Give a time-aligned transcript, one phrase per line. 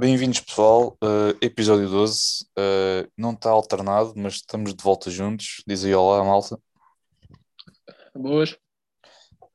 [0.00, 0.96] Bem-vindos, pessoal.
[1.04, 2.46] Uh, episódio 12.
[2.58, 5.62] Uh, não está alternado, mas estamos de volta juntos.
[5.66, 6.58] Diz aí olá, malta.
[8.14, 8.52] Boas.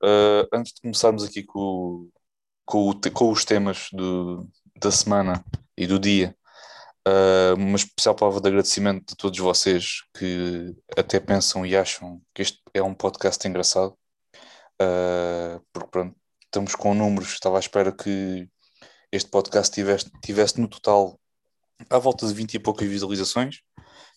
[0.04, 2.12] Uh, antes de começarmos aqui com,
[2.64, 4.48] com, com os temas do,
[4.80, 5.44] da semana
[5.76, 6.38] e do dia,
[7.58, 12.62] uma especial palavra de agradecimento a todos vocês que até pensam e acham que este
[12.72, 13.98] é um podcast engraçado.
[15.74, 18.48] porque pronto, estamos com números, estava à espera que
[19.16, 21.20] este podcast tivesse, tivesse no total
[21.90, 23.62] à volta de 20 e poucas visualizações.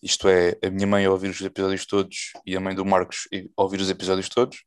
[0.02, 3.28] Isto é, a minha mãe a ouvir os episódios todos e a mãe do Marcos
[3.56, 4.64] a ouvir os episódios todos.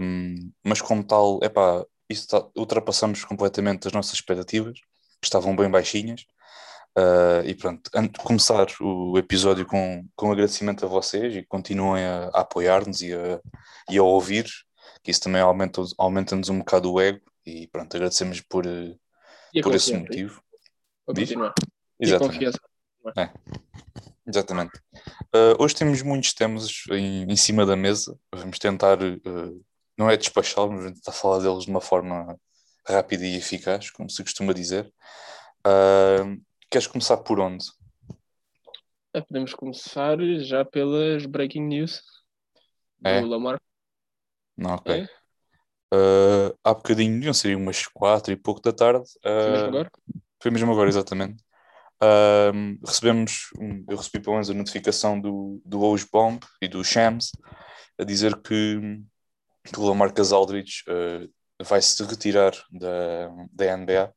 [0.00, 4.78] Um, mas como tal, epá, isso tá, ultrapassamos completamente as nossas expectativas,
[5.20, 6.22] que estavam bem baixinhas.
[6.96, 12.04] Uh, e pronto, antes de começar o episódio com, com agradecimento a vocês e continuem
[12.04, 13.40] a, a apoiar-nos e a,
[13.90, 14.46] e a ouvir,
[15.02, 18.96] que isso também aumenta-nos aumenta um bocado o ego e pronto, agradecemos por, eh,
[19.62, 20.42] por esse motivo.
[21.04, 21.54] continuar.
[22.00, 22.58] Exatamente.
[23.16, 23.30] É.
[24.26, 24.78] Exatamente.
[25.34, 28.18] Uh, hoje temos muitos temas em, em, cima da mesa.
[28.34, 29.64] Vamos tentar, uh,
[29.96, 32.38] não é despachá-los, mas vamos tentar falar deles de uma forma
[32.86, 34.92] rápida e eficaz, como se costuma dizer.
[35.66, 37.64] Uh, queres começar por onde?
[39.14, 42.02] É, podemos começar já pelas breaking news
[43.02, 43.22] é?
[43.22, 43.58] do Lamar.
[44.56, 45.02] Não, ok.
[45.02, 45.17] É?
[45.92, 49.04] Uh, há bocadinho, não sei, umas quatro e pouco da tarde.
[49.24, 49.90] Uh, foi mesmo agora?
[50.40, 51.48] Foi mesmo agora, exatamente.
[52.00, 53.48] Uh, recebemos,
[53.88, 57.32] eu recebi pelo menos a notificação do, do Oj Bomb e do Shams
[57.98, 59.00] a dizer que,
[59.64, 61.28] que o Lamarcus Aldridge uh,
[61.64, 64.12] vai se retirar da, da NBA.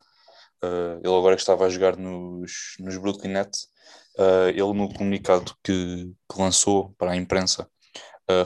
[0.63, 3.67] Uh, ele agora que estava a jogar nos, nos Brooklyn Nets,
[4.53, 7.67] ele no comunicado que, que, lançou para a imprensa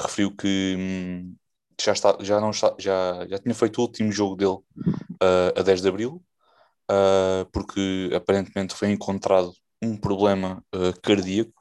[0.02, 1.36] referiu que um,
[1.84, 4.58] já, está, já, não está, já, já tinha feito o último jogo dele
[5.22, 6.23] uh, a 10 de Abril,
[6.90, 11.53] uh, porque aparentemente foi encontrado um problema uh, cardíaco,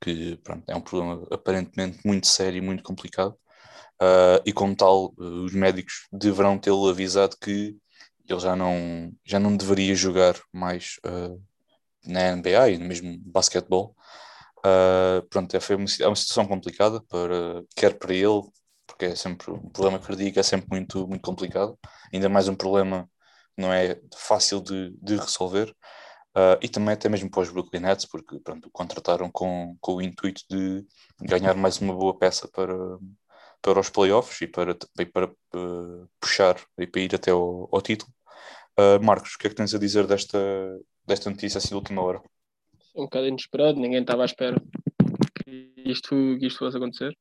[0.00, 3.36] que pronto, é um problema aparentemente muito sério e muito complicado,
[4.44, 7.74] e como tal, os médicos deverão tê-lo avisado que
[8.28, 11.00] ele já não, já não deveria jogar mais
[12.04, 13.96] na NBA e mesmo basquetebol.
[15.30, 18.42] Pronto, é, foi uma, é uma situação complicada, para, quer para ele,
[18.96, 21.78] porque é sempre um problema cardíaco é sempre muito, muito complicado,
[22.12, 23.08] ainda mais um problema
[23.56, 25.74] não é fácil de, de resolver.
[26.36, 30.02] Uh, e também até mesmo para os Brooklyn Nets, porque pronto, contrataram com, com o
[30.02, 30.84] intuito de
[31.22, 32.74] ganhar mais uma boa peça para,
[33.62, 37.80] para os playoffs e para, e para uh, puxar e para ir até ao, ao
[37.80, 38.12] título.
[38.78, 40.38] Uh, Marcos, o que é que tens a dizer desta,
[41.06, 42.20] desta notícia assim de última hora?
[42.94, 44.62] Um bocado inesperado, ninguém estava à espera
[45.42, 47.16] que isto, que isto fosse acontecer.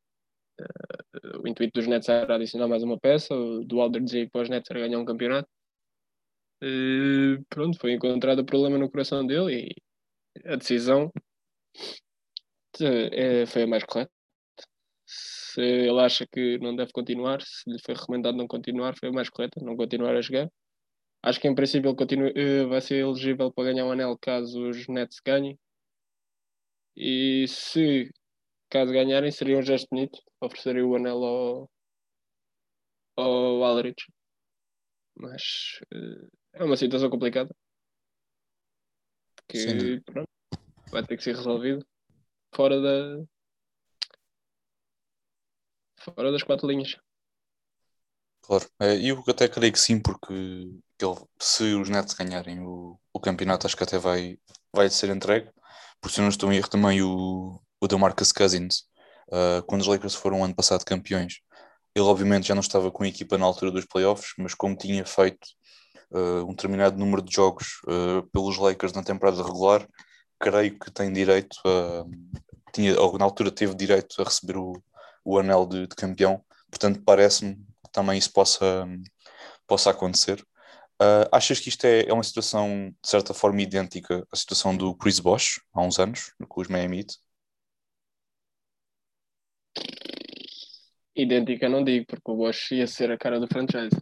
[0.60, 4.44] Uh, o intuito dos Nets era adicionar mais uma peça, o do Aldridge ir para
[4.44, 5.50] os Nets era ganhar um campeonato.
[6.64, 9.70] Uh, pronto, foi encontrado o problema no coração dele
[10.36, 11.12] e a decisão
[12.82, 14.12] uh, foi a mais correta.
[15.06, 19.12] Se ele acha que não deve continuar, se lhe foi recomendado não continuar, foi a
[19.12, 20.50] mais correta, não continuar a jogar.
[21.24, 21.96] Acho que em princípio
[22.36, 25.58] ele vai ser elegível para ganhar um anel caso os Nets ganhem.
[26.96, 28.12] E se
[28.70, 31.72] caso ganharem, seria um gesto bonito oferecerem o anel ao,
[33.18, 34.06] ao Aldrich.
[35.18, 37.56] Mas uh, é uma situação complicada
[39.48, 40.30] que pronto,
[40.92, 41.86] vai ter que ser resolvido
[42.54, 43.26] fora da
[46.00, 46.98] fora das quatro linhas.
[48.42, 53.20] Claro, é, eu até creio que sim, porque ele, se os Nets ganharem o, o
[53.20, 54.38] campeonato, acho que até vai,
[54.72, 55.50] vai ser entregue.
[56.00, 58.84] Por se não estou em erro, também o, o DeMarcus Cousins
[59.30, 61.40] uh, quando os Lakers foram ano passado campeões.
[61.94, 65.06] Ele obviamente já não estava com a equipa na altura dos playoffs, mas como tinha
[65.06, 65.48] feito
[66.12, 69.88] uh, um determinado número de jogos uh, pelos Lakers na temporada regular,
[70.40, 72.06] creio que tem direito a,
[72.74, 74.74] tinha, ou na altura teve direito a receber o,
[75.24, 78.86] o anel de, de campeão, portanto parece-me que também isso possa,
[79.66, 80.46] possa acontecer.
[81.02, 84.96] Uh, achas que isto é, é, uma situação de certa forma idêntica à situação do
[84.96, 87.18] Chris Bosh há uns anos, com os Miami Heat?
[91.16, 93.96] Idêntica não digo, porque o Bosch ia ser a cara do franchise.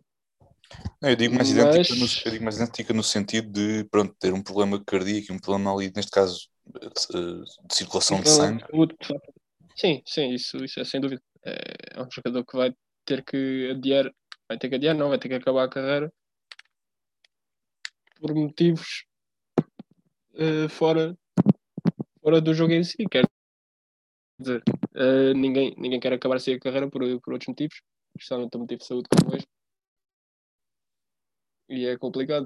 [1.01, 1.89] Não, eu, digo mais Mas...
[1.89, 5.39] idêntica no, eu digo mais idêntica no sentido de pronto, ter um problema cardíaco, um
[5.39, 8.63] problema ali, neste caso, de, de circulação de sangue.
[9.75, 11.21] Sim, sim, isso, isso é sem dúvida.
[11.45, 12.73] É, é um jogador que vai
[13.05, 14.11] ter que adiar,
[14.47, 16.11] vai ter que adiar, não, vai ter que acabar a carreira
[18.19, 19.05] por motivos
[20.35, 21.17] uh, fora,
[22.21, 23.25] fora do jogo em si, quer
[24.39, 24.63] dizer,
[24.95, 27.81] uh, ninguém, ninguém quer acabar assim a carreira por, por outros motivos,
[28.15, 29.49] especialmente o motivo de saúde como este.
[31.69, 32.45] E é complicado.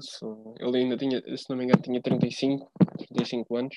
[0.58, 2.70] Ele ainda tinha, se não me engano, tinha 35,
[3.08, 3.76] 35 anos.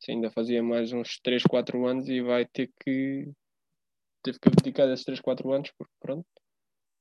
[0.00, 3.30] Se ainda fazia mais uns 3, 4 anos e vai ter que.
[4.22, 6.26] Teve que abdicar desses 3, 4 anos, porque pronto.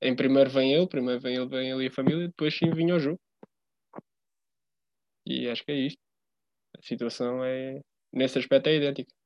[0.01, 2.95] Em primeiro vem ele, primeiro vem ele, vem ele e a família, depois sim vinha
[2.95, 3.19] o jogo.
[5.25, 5.99] E acho que é isto.
[6.77, 7.81] A situação é.
[8.13, 9.16] Nesse aspecto é idêntica.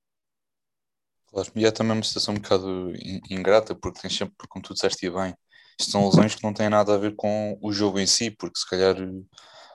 [1.31, 2.93] Claro, e é também uma situação um bocado
[3.29, 5.33] ingrata, porque tens sempre, como tu disseste bem,
[5.79, 8.59] isto são lesões que não têm nada a ver com o jogo em si, porque
[8.59, 8.97] se calhar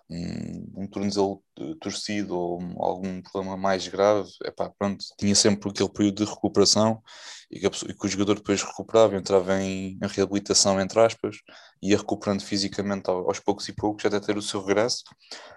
[0.08, 1.42] um, um tornozelo
[1.80, 7.02] torcido ou algum problema mais grave, epá, pronto, tinha sempre aquele período de recuperação
[7.50, 11.38] e que, e que o jogador depois recuperava, entrava em, em, reabilitação, entre aspas,
[11.82, 15.04] ia recuperando fisicamente aos poucos e poucos até ter o seu regresso,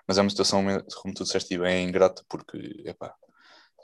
[0.07, 0.63] mas é uma situação,
[1.01, 3.13] como tu disseste bem, é ingrata porque epá,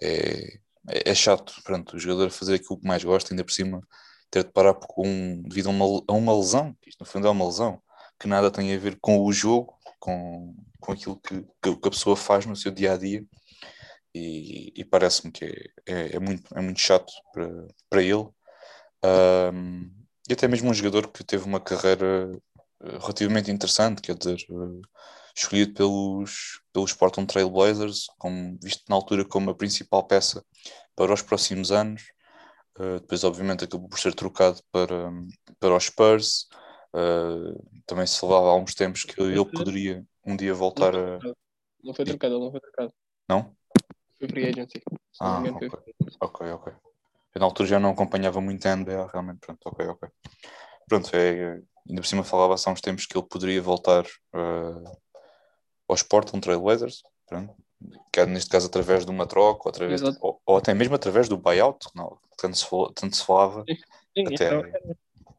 [0.01, 0.59] é,
[0.89, 3.81] é, é chato, pronto, o jogador fazer aquilo que mais gosta, ainda por cima
[4.29, 7.45] ter de parar com, devido a uma, a uma lesão, isto no fundo é uma
[7.45, 7.81] lesão,
[8.19, 12.15] que nada tem a ver com o jogo, com, com aquilo que, que a pessoa
[12.15, 13.25] faz no seu dia a dia,
[14.13, 18.27] e, e parece-me que é, é, é, muito, é muito chato para, para ele.
[19.03, 19.91] Um,
[20.29, 22.31] e até mesmo um jogador que teve uma carreira
[22.81, 24.81] eh, relativamente interessante, quer dizer, uh,
[25.35, 30.43] escolhido pelos, pelos Portland Trail Blazers, como, visto na altura como a principal peça
[30.95, 32.03] para os próximos anos.
[32.77, 35.11] Uh, depois, obviamente, acabou por ser trocado para,
[35.59, 36.47] para os Spurs.
[36.93, 41.35] Uh, também se falava há uns tempos que ele poderia um dia voltar não a.
[41.83, 42.93] Não foi trocado, não foi trocado.
[43.29, 43.55] Não?
[44.17, 44.81] Foi free agency.
[45.19, 45.69] Ah, okay.
[46.19, 46.73] ok, ok.
[47.33, 49.39] Eu na altura já não acompanhava muito a NBA, realmente.
[49.39, 50.09] Pronto, ok, ok.
[50.87, 54.97] Pronto, é, ainda por cima falava-se há uns tempos que ele poderia voltar uh,
[55.87, 57.03] aos Portland Trail Blazers.
[57.27, 57.55] Pronto
[58.27, 61.37] neste caso através de uma troca, ou, através de, ou, ou, até mesmo através do
[61.37, 62.65] buyout, não, tanto, se,
[62.95, 63.63] tanto se falava.
[63.67, 63.75] Sim,
[64.17, 64.45] sim até...
[64.45, 64.71] era,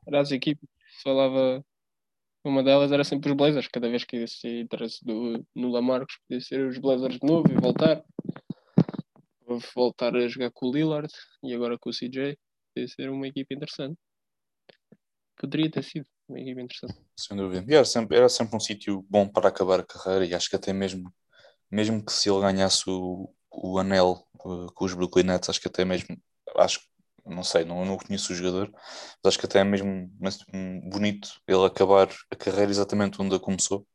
[0.06, 1.64] era as equipes, se falava,
[2.44, 6.40] uma delas era sempre os Blazers, cada vez que existia interesse do, no Lamarcos, podia
[6.40, 8.04] ser os Blazers de novo e voltar.
[9.74, 12.36] Voltar a jogar com o Lillard e agora com o CJ,
[12.74, 13.96] podia ser uma equipe interessante.
[15.36, 16.98] Poderia ter sido uma equipe interessante.
[17.16, 17.64] Sem dúvida.
[17.68, 20.56] E era sempre, era sempre um sítio bom para acabar a carreira e acho que
[20.56, 21.12] até mesmo
[21.70, 25.68] mesmo que se ele ganhasse o, o anel uh, com os Brooklyn Nets, acho que
[25.68, 26.16] até mesmo,
[26.56, 26.80] acho
[27.26, 30.08] não sei, não, não conheço o jogador, mas acho que até é mesmo
[30.90, 33.86] bonito ele acabar a carreira exatamente onde começou,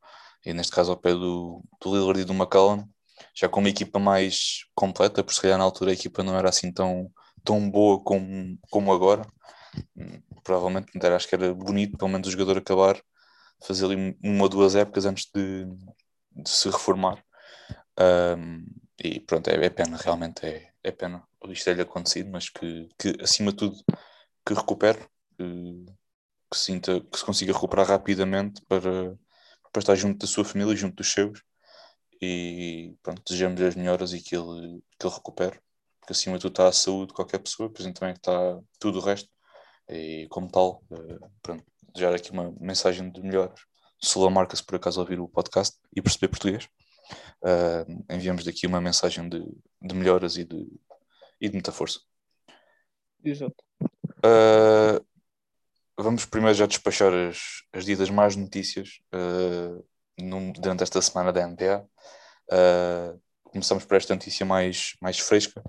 [0.44, 2.86] e neste caso ao pé do, do Lillard e do McCallum,
[3.34, 6.48] já com uma equipa mais completa, por se calhar na altura a equipa não era
[6.48, 7.10] assim tão,
[7.44, 9.26] tão boa como, como agora,
[9.96, 13.00] hum, provavelmente acho que era bonito pelo menos o jogador acabar,
[13.66, 15.66] fazer ali uma ou duas épocas antes de,
[16.32, 17.22] de se reformar
[17.98, 18.64] um,
[19.02, 23.16] e pronto, é, é, pena, realmente é, é pena isto ter-lhe acontecido, mas que, que
[23.20, 23.76] acima de tudo
[24.46, 24.98] que recupere,
[25.36, 25.86] que,
[26.50, 29.16] que, sinta, que se consiga recuperar rapidamente para,
[29.72, 31.42] para estar junto da sua família, junto dos seus.
[32.20, 35.60] E pronto, desejamos as melhoras e que ele, que ele recupere,
[36.00, 38.98] porque acima de tudo está a saúde de qualquer pessoa, por exemplo também está tudo
[38.98, 39.28] o resto.
[39.88, 43.60] E como tal, eh, pronto, desejar aqui uma mensagem de melhoras.
[44.00, 46.68] Se marca se por acaso ouvir o podcast e perceber português,
[47.42, 49.44] uh, enviamos daqui uma mensagem de,
[49.80, 50.66] de melhoras e de,
[51.40, 52.00] e de muita força.
[53.24, 53.64] Exato.
[54.24, 55.04] Uh,
[55.98, 59.84] vamos primeiro já despachar as, as ditas más notícias uh,
[60.18, 61.86] num, durante esta semana da NBA.
[62.50, 65.62] Uh, começamos por esta notícia mais, mais fresca.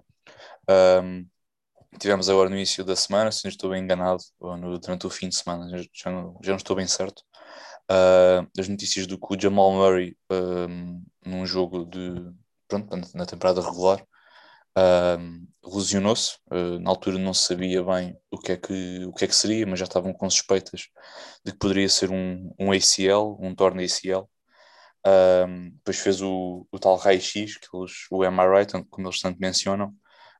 [0.69, 1.27] Um,
[1.99, 5.09] tivemos agora no início da semana, se não estou bem enganado, ou no, durante o
[5.09, 7.23] fim de semana, já não, já não estou bem certo,
[7.91, 12.31] uh, as notícias do que o Jamal Murray um, num jogo de
[12.67, 14.01] pronto, na temporada regular
[14.77, 16.37] uh, lesionou-se.
[16.51, 19.35] Uh, na altura não se sabia bem o que, é que, o que é que
[19.35, 20.89] seria, mas já estavam com suspeitas
[21.45, 24.29] de que poderia ser um, um ACL, um torno ACL.
[25.75, 27.59] Depois fez o, o tal raio-x,
[28.09, 29.93] o MRI, como eles tanto mencionam,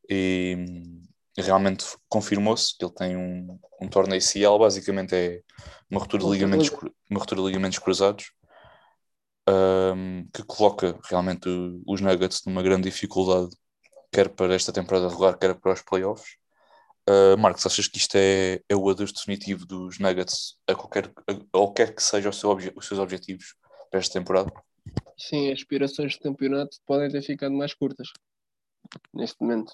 [0.10, 0.56] e,
[1.42, 5.42] realmente confirmou-se que ele tem um, um torno ACL, basicamente é
[5.90, 6.70] uma ruptura de ligamentos,
[7.10, 8.32] uma ruptura de ligamentos cruzados,
[9.50, 11.50] um, que coloca realmente
[11.86, 13.50] os Nuggets numa grande dificuldade,
[14.12, 16.38] quer para esta temporada regular, quer para os playoffs.
[17.10, 21.34] Uh, Marcos, achas que isto é, é o adeus definitivo dos Nuggets a qualquer, a,
[21.52, 23.56] qualquer que seja seu os seus objetivos
[23.90, 24.52] para esta temporada?
[25.18, 28.08] Sim, as aspirações de campeonato podem ter ficado mais curtas
[29.14, 29.74] neste momento.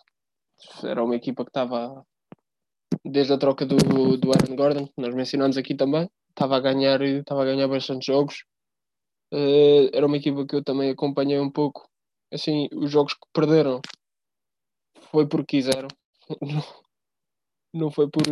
[0.84, 2.06] Era uma equipa que estava
[3.06, 3.76] desde a troca do,
[4.18, 8.08] do Aaron Gordon, que nós mencionamos aqui também, estava a ganhar, estava a ganhar bastante
[8.08, 8.44] jogos.
[9.34, 11.88] Uh, era uma equipa que eu também acompanhei um pouco.
[12.34, 13.82] Assim, os jogos que perderam
[15.12, 15.88] foi porque quiseram.
[17.74, 18.24] não foi por.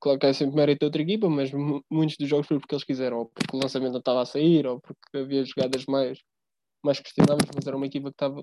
[0.00, 1.50] Claro que é sempre mérito da outra equipa, mas
[1.90, 4.66] muitos dos jogos foi porque eles quiseram, ou porque o lançamento não estava a sair,
[4.66, 6.18] ou porque havia jogadas mais,
[6.84, 8.42] mais questionáveis, mas era uma equipa que estava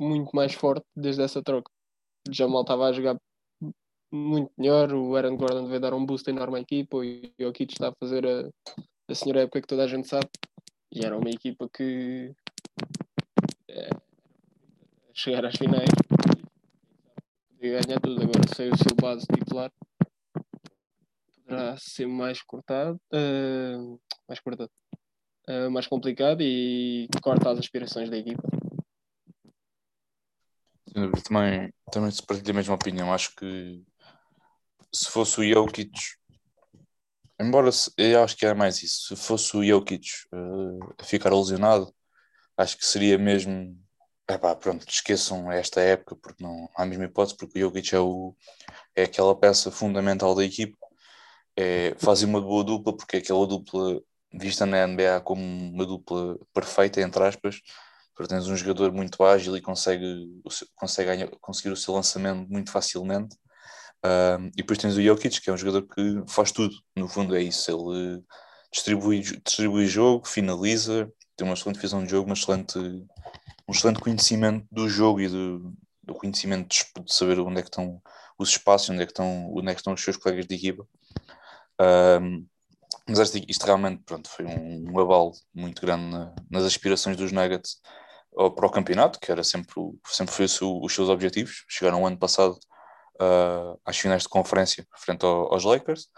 [0.00, 1.70] muito mais forte desde essa troca.
[2.30, 3.16] Jamal estava a jogar
[4.12, 7.02] muito melhor, o Aaron Gordon veio dar um boost enorme à equipa, o
[7.40, 8.50] Jokic está a fazer a,
[9.08, 10.28] a senhora época que toda a gente sabe,
[10.92, 12.34] e era uma equipa que
[13.68, 13.90] é,
[15.14, 15.88] chegar às finais
[17.62, 18.22] podia ganhar tudo.
[18.22, 19.70] Agora sem o seu base titular
[21.44, 24.70] poderá ser mais cortado, uh, mais cortado,
[25.48, 28.42] uh, mais complicado e corta as aspirações da equipa.
[31.24, 33.12] Também, também se partilha a mesma opinião.
[33.12, 33.82] Acho que
[34.92, 35.90] se fosse o Jokic,
[37.40, 41.92] embora eu acho que é mais isso, se fosse o Jokic uh, ficar lesionado,
[42.56, 43.78] acho que seria mesmo.
[44.28, 48.00] Epá, pronto, esqueçam esta época, porque não há a mesma hipótese, porque o Jokic é,
[48.00, 48.34] o,
[48.96, 50.76] é aquela peça fundamental da equipa.
[51.56, 54.00] É, fazem uma boa dupla, porque é aquela dupla
[54.32, 57.60] vista na NBA como uma dupla perfeita, entre aspas,
[58.14, 60.28] porque tens um jogador muito ágil e consegue,
[60.74, 63.36] consegue ganhar, conseguir o seu lançamento muito facilmente.
[64.04, 67.36] Um, e depois tens o Jokic, que é um jogador que faz tudo, no fundo
[67.36, 67.70] é isso.
[67.70, 68.22] Ele
[68.72, 74.66] distribui, distribui jogo, finaliza, tem uma excelente visão de jogo, uma excelente, um excelente conhecimento
[74.70, 78.02] do jogo e do, do conhecimento de, de, saber onde é que estão
[78.38, 80.86] os espaços, onde é que estão, onde é que estão os seus colegas de equipa.
[83.08, 87.32] Mas isto, isto, realmente pronto, foi um, um abalo muito grande na, nas aspirações dos
[87.32, 87.80] Nuggets
[88.34, 89.74] para o campeonato, que era sempre,
[90.06, 91.64] sempre foi os seus objetivos.
[91.68, 92.58] Chegaram o ano passado
[93.20, 96.08] uh, às finais de conferência frente ao, aos Lakers.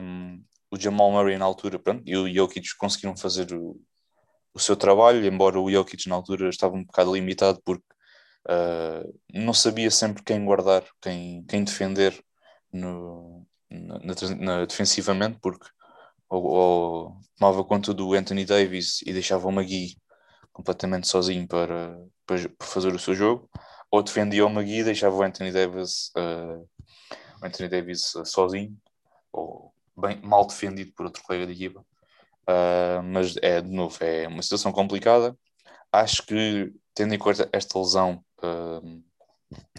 [0.00, 3.80] Um, o Jamal Murray na altura, pronto, e o Jokic conseguiram fazer o,
[4.52, 7.84] o seu trabalho, embora o Jokic na altura estava um bocado limitado porque
[8.48, 12.22] uh, não sabia sempre quem guardar, quem, quem defender
[12.72, 13.98] no, na,
[14.36, 15.66] na, defensivamente, porque
[16.28, 19.96] ou, ou, tomava conta do Anthony Davis e deixava o McGee
[20.52, 23.48] completamente sozinho para, para, para fazer o seu jogo,
[23.90, 26.66] ou defendia o McGee e deixava o Anthony Davis, uh,
[27.42, 28.76] Anthony Davis uh, sozinho,
[29.32, 31.80] ou bem, mal defendido por outro colega de equipa.
[32.48, 35.36] Uh, mas é, de novo, é uma situação complicada.
[35.92, 38.24] Acho que, tendo em conta esta lesão,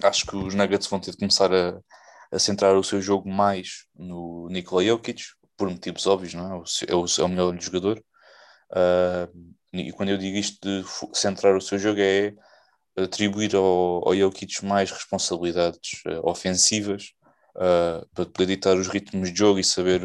[0.04, 1.80] acho que os Nuggets vão ter de começar a,
[2.32, 5.24] a centrar o seu jogo mais no Nikola Jokic,
[5.56, 6.64] por motivos óbvios, não é?
[6.88, 8.04] É o, é o melhor jogador.
[8.72, 12.34] Uh, e quando eu digo isto de centrar o seu jogo é
[12.96, 17.14] atribuir ao, ao Jokic mais responsabilidades uh, ofensivas
[17.56, 20.02] uh, para poder ditar os ritmos de jogo e saber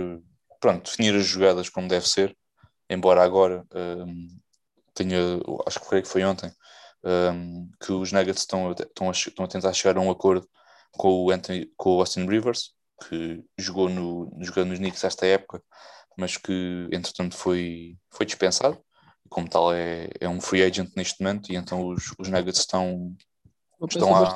[0.61, 2.37] pronto, definir as jogadas como deve ser,
[2.89, 3.67] embora agora
[4.95, 5.19] tenha,
[5.67, 6.53] acho que foi, que foi ontem,
[7.05, 10.49] um, que os Nuggets estão, estão, a, estão a tentar chegar a um acordo
[10.93, 12.75] com o, Anthony, com o Austin Rivers,
[13.09, 15.63] que jogou no, jogando nos Knicks esta época,
[16.17, 18.83] mas que entretanto foi, foi dispensado
[19.33, 23.17] como tal é, é um free agent neste momento e então os, os Nuggets estão,
[23.81, 24.35] Uma estão a...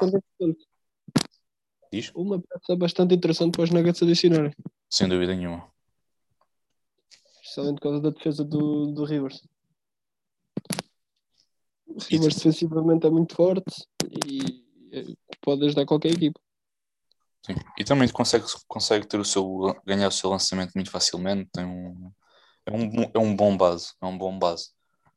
[1.93, 2.11] Diz?
[2.15, 4.53] Uma peça bastante interessante para os Nuggets adicionarem.
[4.91, 5.71] Sem dúvida nenhuma.
[7.43, 9.47] Especialmente por causa da defesa do, do Rivers.
[11.87, 13.87] O Rivers defensivamente é muito forte
[14.27, 15.05] e é,
[15.41, 16.41] pode ajudar qualquer equipa.
[17.47, 17.55] Sim.
[17.79, 21.49] E também consegue, consegue ter o seu, ganhar o seu lançamento muito facilmente.
[21.53, 22.13] Tem um,
[22.67, 23.93] é, um, é um bom base.
[24.03, 24.71] É um bom base.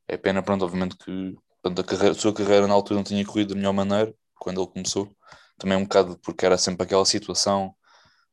[0.06, 3.24] É pena, pronto, obviamente que pronto, a, carreira, a sua carreira na altura não tinha
[3.26, 5.10] corrido da melhor maneira quando ele começou.
[5.58, 7.74] Também um bocado porque era sempre aquela situação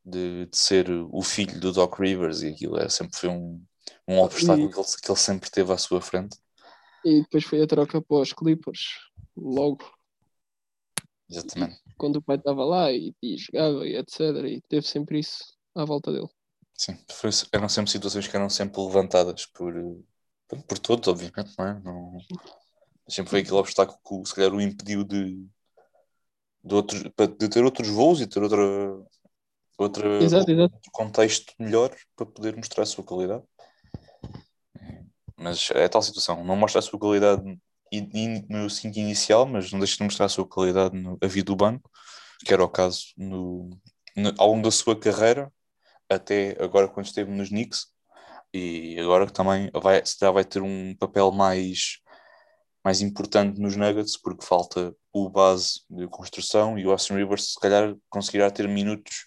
[0.05, 3.61] de, de ser o filho do Doc Rivers e aquilo é, sempre foi um,
[4.07, 4.71] um obstáculo e...
[4.71, 6.37] que, ele, que ele sempre teve à sua frente.
[7.03, 8.85] E depois foi a troca para os Clippers,
[9.35, 9.83] logo.
[11.29, 11.86] Exatamente.
[11.97, 14.19] Quando o pai estava lá e, e jogava e etc.
[14.45, 15.43] E teve sempre isso
[15.75, 16.29] à volta dele.
[16.75, 16.97] Sim,
[17.51, 19.73] eram sempre situações que eram sempre levantadas por,
[20.67, 21.79] por todos, obviamente, não é?
[21.79, 22.17] Não,
[23.07, 25.43] sempre foi aquele obstáculo que se calhar o impediu de,
[26.63, 28.61] de, outros, de ter outros voos e ter outra,
[29.77, 30.75] outra exato, exato.
[30.75, 33.43] outro contexto melhor para poder mostrar a sua qualidade.
[35.35, 37.59] Mas é tal situação, não mostra a sua qualidade
[38.49, 41.55] no 5 inicial, mas não deixa de mostrar a sua qualidade no, a vida do
[41.55, 41.89] banco,
[42.45, 43.69] que era o caso no,
[44.15, 45.51] no, ao longo da sua carreira,
[46.09, 47.87] até agora quando esteve nos Knicks,
[48.53, 51.99] e agora também vai, já vai ter um papel mais,
[52.83, 57.59] mais importante nos Nuggets, porque falta o base de construção e o Austin Rivers se
[57.59, 59.25] calhar conseguirá ter minutos,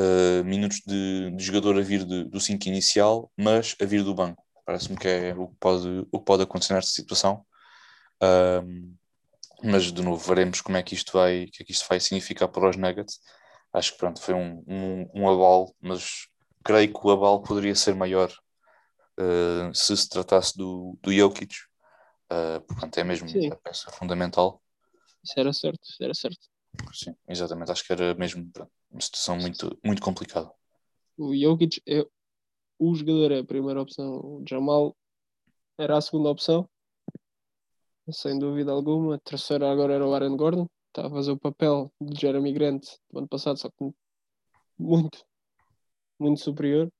[0.00, 4.14] uh, minutos de, de, jogador a vir de, do 5 inicial, mas a vir do
[4.14, 4.42] banco.
[4.66, 7.44] Parece-me que é o que pode, o que pode acontecer nesta situação.
[8.24, 8.94] Um,
[9.62, 12.48] mas de novo veremos como é que isto vai, que é que isto vai significar
[12.48, 13.20] para os Nuggets.
[13.72, 16.28] acho que pronto, foi um, um, um abalo, mas
[16.64, 18.30] creio que o abalo poderia ser maior
[19.18, 21.54] uh, se se tratasse do, do Jokic,
[22.30, 23.50] uh, portanto é mesmo Sim.
[23.50, 24.62] a peça fundamental.
[25.22, 26.48] Isso era certo, isso era certo.
[26.92, 30.50] Sim, exatamente, acho que era mesmo pronto, uma situação muito, muito complicada.
[31.16, 32.04] O Jokic é
[32.78, 34.18] o jogador, é a primeira opção.
[34.18, 34.96] O Jamal
[35.78, 36.68] era a segunda opção,
[38.10, 39.16] sem dúvida alguma.
[39.16, 42.84] A terceira agora era o Aaron Gordon, está a fazer o papel de Jeremy Grant
[43.10, 43.90] do ano passado, só que
[44.78, 45.24] muito,
[46.18, 46.90] muito superior.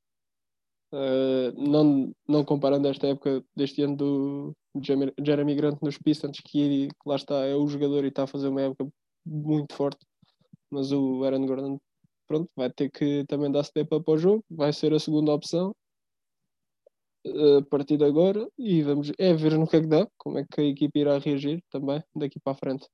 [0.92, 7.16] Uh, não, não comparando esta época deste ano do Jeremy Grant nos Pistons, que lá
[7.16, 8.88] está, é o jogador e está a fazer uma época
[9.26, 10.06] muito forte,
[10.70, 11.78] mas o Aaron Gordon
[12.26, 15.74] pronto, vai ter que também dar step up ao jogo, vai ser a segunda opção
[17.26, 20.44] a partir de agora e vamos é ver no que é que dá, como é
[20.44, 22.86] que a equipe irá reagir também daqui para a frente.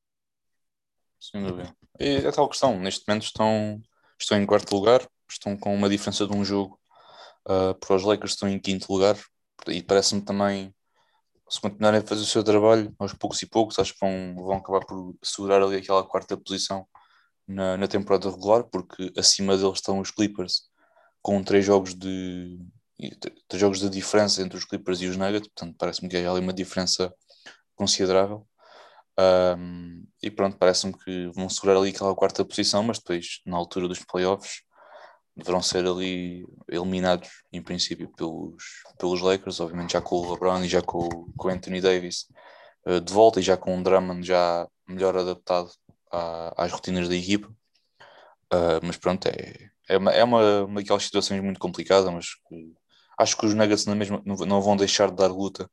[1.20, 1.74] Sem dúvida.
[1.98, 3.80] E é tal questão, neste momento estão,
[4.18, 6.80] estão em quarto lugar, estão com uma diferença de um jogo
[7.46, 9.16] uh, para os Lakers estão em quinto lugar
[9.68, 10.74] e parece-me também
[11.48, 14.56] se continuarem a fazer o seu trabalho aos poucos e poucos, acho que vão, vão
[14.58, 16.86] acabar por segurar ali aquela quarta posição
[17.46, 20.70] na, na temporada regular, porque acima deles estão os Clippers
[21.20, 22.58] com três jogos de
[23.48, 26.40] três jogos de diferença entre os Clippers e os Nuggets, portanto parece-me que há ali
[26.40, 27.12] uma diferença
[27.74, 28.46] considerável.
[29.18, 33.88] Um, e pronto, parece-me que vão segurar ali aquela quarta posição, mas depois, na altura
[33.88, 34.62] dos playoffs,
[35.36, 38.64] deverão ser ali eliminados, em princípio, pelos,
[38.98, 42.26] pelos Lakers, obviamente já com o LeBron e já com, com o Anthony Davis
[42.86, 45.70] uh, de volta e já com o Drummond já melhor adaptado
[46.10, 47.48] à, às rotinas da equipa.
[48.52, 52.74] Uh, mas pronto, é, é, uma, é uma, uma daquelas situações muito complicadas, mas que,
[53.20, 55.70] acho que os Nuggets na mesma, não, vão deixar de dar luta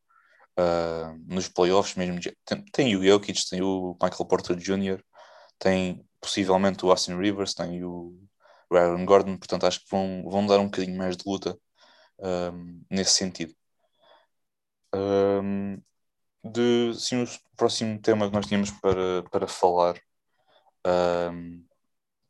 [0.59, 2.19] uh, nos playoffs mesmo.
[2.45, 5.01] Tem, tem o Jokic, tem o Michael Porter Jr.,
[5.59, 8.13] tem possivelmente o Austin Rivers, tem o
[8.71, 11.57] Aaron Gordon, portanto acho que vão, vão dar um bocadinho mais de luta
[12.19, 13.53] um, nesse sentido.
[14.93, 15.81] Um,
[16.43, 19.99] de, sim, o próximo tema que nós tínhamos para, para falar
[20.85, 21.65] um,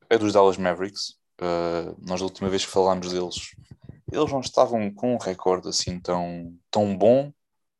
[0.09, 1.16] é dos Dallas Mavericks.
[1.39, 3.55] Uh, nós, da última vez que falámos deles,
[4.11, 7.31] eles não estavam com um recorde assim tão, tão bom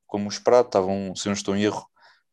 [0.06, 1.86] como esperado, estavam, se não estou em erro,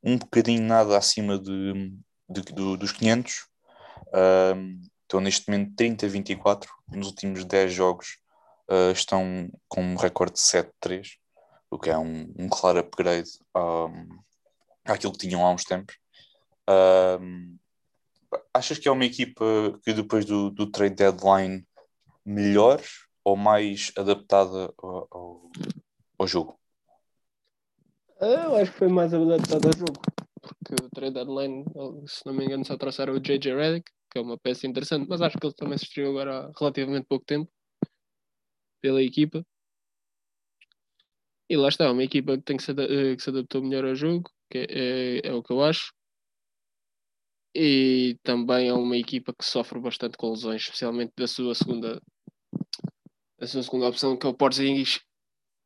[0.03, 1.93] um bocadinho nada acima de,
[2.29, 3.47] de, dos 500.
[4.57, 6.73] Um, estão neste momento 30 a 24.
[6.89, 8.19] Nos últimos 10 jogos
[8.71, 11.09] uh, estão com um recorde de 7-3,
[11.71, 14.19] o que é um, um claro upgrade um,
[14.85, 15.97] àquilo que tinham há uns tempos.
[18.55, 19.45] Achas que é uma equipa
[19.83, 21.67] que depois do, do trade deadline
[22.25, 22.81] melhor
[23.25, 25.51] ou mais adaptada ao, ao,
[26.19, 26.59] ao jogo?
[28.21, 30.01] Eu acho que foi mais adaptada ao jogo,
[30.41, 31.65] porque o trade deadline,
[32.07, 35.21] se não me engano, só trouxeram o JJ Redick, que é uma peça interessante, mas
[35.21, 37.51] acho que ele também se estreou agora há relativamente pouco tempo
[38.81, 39.45] pela equipa.
[41.49, 43.95] E lá está, uma equipa que, tem que, se, eh, que se adaptou melhor ao
[43.95, 45.93] jogo, que é, é, é, o que eu acho.
[47.55, 52.03] E também é uma equipa que sofre bastante com lesões, especialmente da sua segunda,
[53.39, 55.01] da sua segunda opção, que é o Porzingis.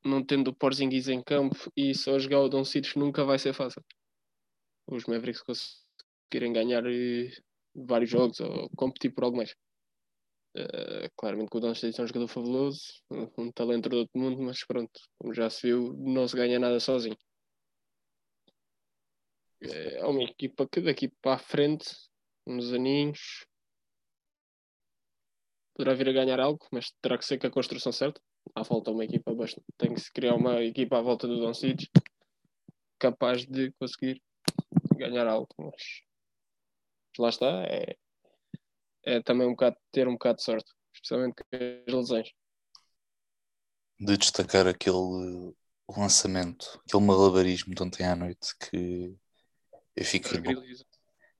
[0.04, 3.82] Não tendo o Porzingis em campo e só jogar o Doncic nunca vai ser fácil.
[4.86, 7.30] Os Mavericks conseguirem ganhar eh,
[7.74, 9.54] vários jogos ou competir por algo mais.
[10.56, 12.80] Uh, claramente que o Doncic é um jogador fabuloso,
[13.36, 16.80] um talento do outro mundo, mas pronto, como já se viu, não se ganha nada
[16.80, 17.16] sozinho.
[19.60, 21.90] É uma equipa que daqui para a frente,
[22.46, 23.46] uns aninhos,
[25.74, 28.20] poderá vir a ganhar algo, mas terá que ser com a construção certa.
[28.54, 29.66] Há falta uma equipa bastante.
[29.76, 31.88] Tem que se criar uma equipa à volta do Doncic
[32.98, 34.22] capaz de conseguir
[34.96, 35.48] ganhar algo.
[35.58, 35.82] Mas
[37.18, 37.96] lá está, é,
[39.04, 41.44] é também um bocado ter um bocado de sorte, especialmente com
[41.86, 42.28] as lesões.
[44.00, 45.54] De destacar aquele
[45.88, 49.16] lançamento, aquele malabarismo de ontem à noite que
[49.98, 50.40] eu fiquei,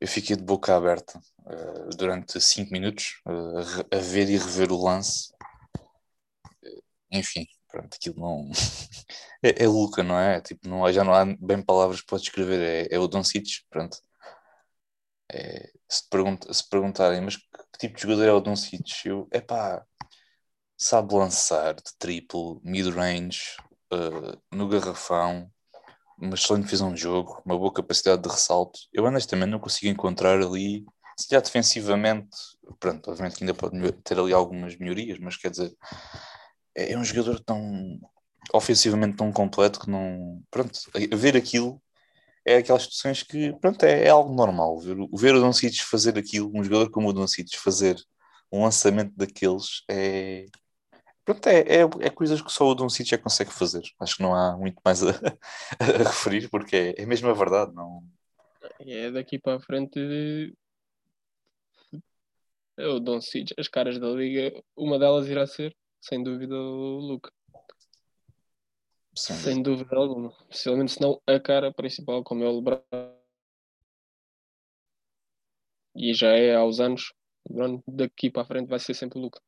[0.00, 4.82] eu fiquei de boca aberta uh, durante 5 minutos uh, a ver e rever o
[4.82, 5.32] lance.
[7.10, 8.50] Enfim, pronto, aquilo não.
[9.42, 10.40] é, é Luca, não é?
[10.40, 13.98] Tipo, não, já não há bem palavras para descrever, é, é o Don Cites, pronto.
[15.30, 19.04] É, se, pergunta, se perguntarem, mas que, que, tipo de jogador é o Doncic?
[19.06, 19.84] Eu, é pá,
[20.76, 23.56] sabe lançar de triplo, mid-range,
[23.92, 25.50] uh, no garrafão,
[26.20, 28.78] uma excelente visão de jogo, uma boa capacidade de ressalto.
[28.92, 30.84] Eu honestamente não consigo encontrar ali,
[31.18, 32.36] se já defensivamente,
[32.80, 35.74] pronto, obviamente que ainda pode ter ali algumas melhorias, mas quer dizer,
[36.76, 38.00] é, é um jogador tão
[38.52, 40.78] ofensivamente tão completo que não, pronto,
[41.16, 41.80] ver aquilo
[42.48, 44.80] é aquelas situações que, pronto, é, é algo normal.
[44.80, 47.96] Ver, ver o Doncic fazer aquilo, um jogador como o Doncic fazer
[48.50, 50.46] um lançamento daqueles é.
[51.28, 53.82] Pronto, é, é, é coisas que só o Don City já consegue fazer.
[54.00, 55.10] Acho que não há muito mais a,
[55.78, 57.74] a referir, porque é, é mesmo a verdade.
[57.74, 58.02] Não...
[58.80, 60.56] É daqui para a frente.
[62.78, 66.98] É o Don City, as caras da liga, uma delas irá ser, sem dúvida, o
[66.98, 67.30] Luca.
[69.14, 70.30] Sem Sem dúvida alguma.
[70.46, 72.80] Possivelmente, se não a cara principal, como é o LeBron.
[75.94, 77.12] E já é uns anos.
[77.50, 79.42] LeBron daqui para a frente vai ser sempre o Luca.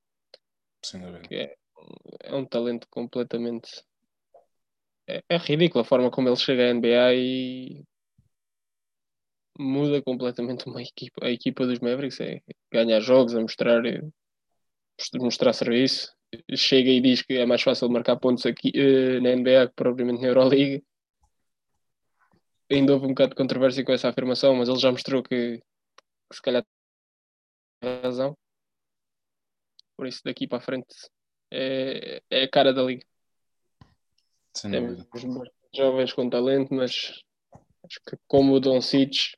[0.84, 1.26] sem dúvida.
[1.26, 1.59] Que é,
[2.20, 3.84] é um talento completamente.
[5.06, 7.84] É, é ridículo a forma como ele chega à NBA e
[9.58, 11.26] muda completamente uma equipa.
[11.26, 13.82] A equipa dos Mavericks é ganhar jogos, a mostrar,
[15.16, 16.14] mostrar serviço.
[16.54, 20.22] Chega e diz que é mais fácil marcar pontos aqui eh, na NBA que propriamente
[20.22, 20.82] na Euroliga.
[22.70, 26.36] Ainda houve um bocado de controvérsia com essa afirmação, mas ele já mostrou que, que
[26.36, 26.64] se calhar
[27.80, 28.36] tem razão.
[29.96, 30.94] Por isso, daqui para a frente,
[31.50, 33.04] é, é a cara da liga.
[34.54, 35.50] Sem Temos dúvida.
[35.74, 37.22] jovens com talento, mas
[37.84, 39.34] acho que como o Don Cic,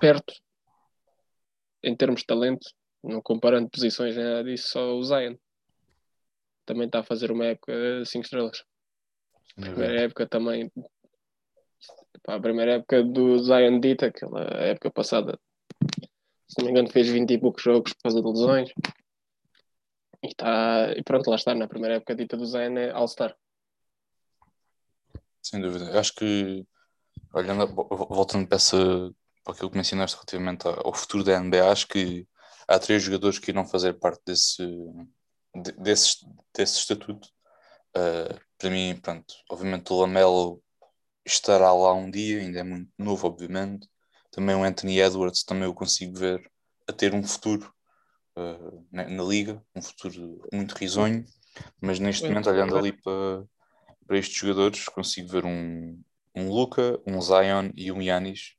[0.00, 0.34] perto,
[1.82, 2.68] em termos de talento,
[3.02, 5.36] não comparando posições nem nada disso, só o Zion.
[6.66, 7.72] Também está a fazer uma época
[8.04, 8.64] 5 estrelas.
[9.56, 10.70] Primeira época também.
[12.22, 15.38] Pá, a primeira época do Zion Dita, aquela época passada,
[16.46, 18.72] se não me engano, fez 20 e poucos jogos por causa de lesões.
[20.22, 21.54] E, tá, e pronto, lá está.
[21.54, 23.34] Na primeira época dita do Zion é All-Star.
[25.42, 25.86] Sem dúvida.
[25.90, 26.66] Eu acho que,
[27.32, 28.76] olhando, vo- voltando para, essa,
[29.42, 32.26] para aquilo que mencionaste relativamente ao futuro da NBA, acho que
[32.68, 34.62] há três jogadores que irão fazer parte desse,
[35.54, 36.18] de- desse,
[36.54, 37.28] desse estatuto.
[37.96, 40.62] Uh, para mim, pronto, obviamente o Lamelo
[41.24, 43.88] estará lá um dia, ainda é muito novo, obviamente.
[44.30, 46.50] Também o Anthony Edwards, também eu consigo ver
[46.86, 47.72] a ter um futuro
[48.40, 51.24] uh, na, na liga, um futuro muito risonho,
[51.80, 53.44] mas neste momento, olhando ali para,
[54.06, 56.00] para estes jogadores, consigo ver um,
[56.34, 58.54] um Luca, um Zion e um Yanis.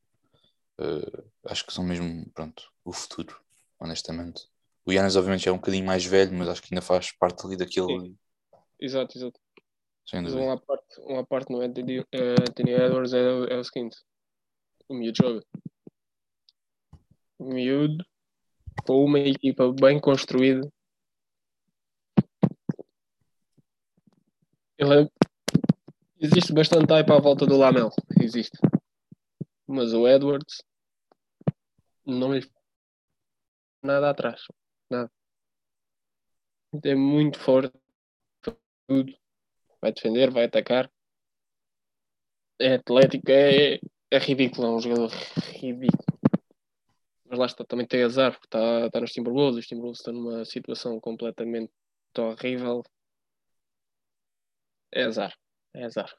[0.80, 3.40] Uh, acho que são mesmo, pronto, o futuro,
[3.80, 4.48] honestamente.
[4.86, 7.56] O Yanis, obviamente, é um bocadinho mais velho, mas acho que ainda faz parte ali
[7.56, 8.16] daquele.
[8.80, 9.40] Exato, exato.
[10.08, 10.42] Sem dúvida.
[10.42, 13.96] uma parte, uma parte no Anthony, eh, Anthony Edwards é, o- é o seguinte:
[14.90, 15.46] o miúdo joga.
[17.38, 18.04] O miúdo,
[18.86, 20.68] com uma equipa bem construída,
[24.78, 25.10] ele é-
[26.20, 27.90] existe bastante hype à volta do Lamel.
[28.20, 28.58] Existe.
[29.68, 30.64] Mas o Edwards
[32.06, 32.50] não lhe
[33.84, 34.42] nada atrás.
[34.90, 35.12] Nada.
[36.84, 37.74] É muito forte.
[38.88, 39.14] Tudo.
[39.82, 40.92] Vai defender, vai atacar.
[42.60, 43.80] É atlético, é,
[44.12, 45.10] é ridículo, é um jogador
[45.54, 46.11] ridículo.
[47.32, 50.44] Mas lá está, também tem azar, porque está, está nos Timberwolves, os Timberwolves estão numa
[50.44, 51.72] situação completamente
[52.18, 52.84] horrível.
[54.92, 55.34] É azar,
[55.74, 56.14] é azar.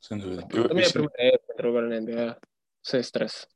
[0.00, 0.42] Sem dúvida.
[0.50, 2.40] Eu, Também é a primeira época, agora na NBA,
[2.82, 3.46] sem stress.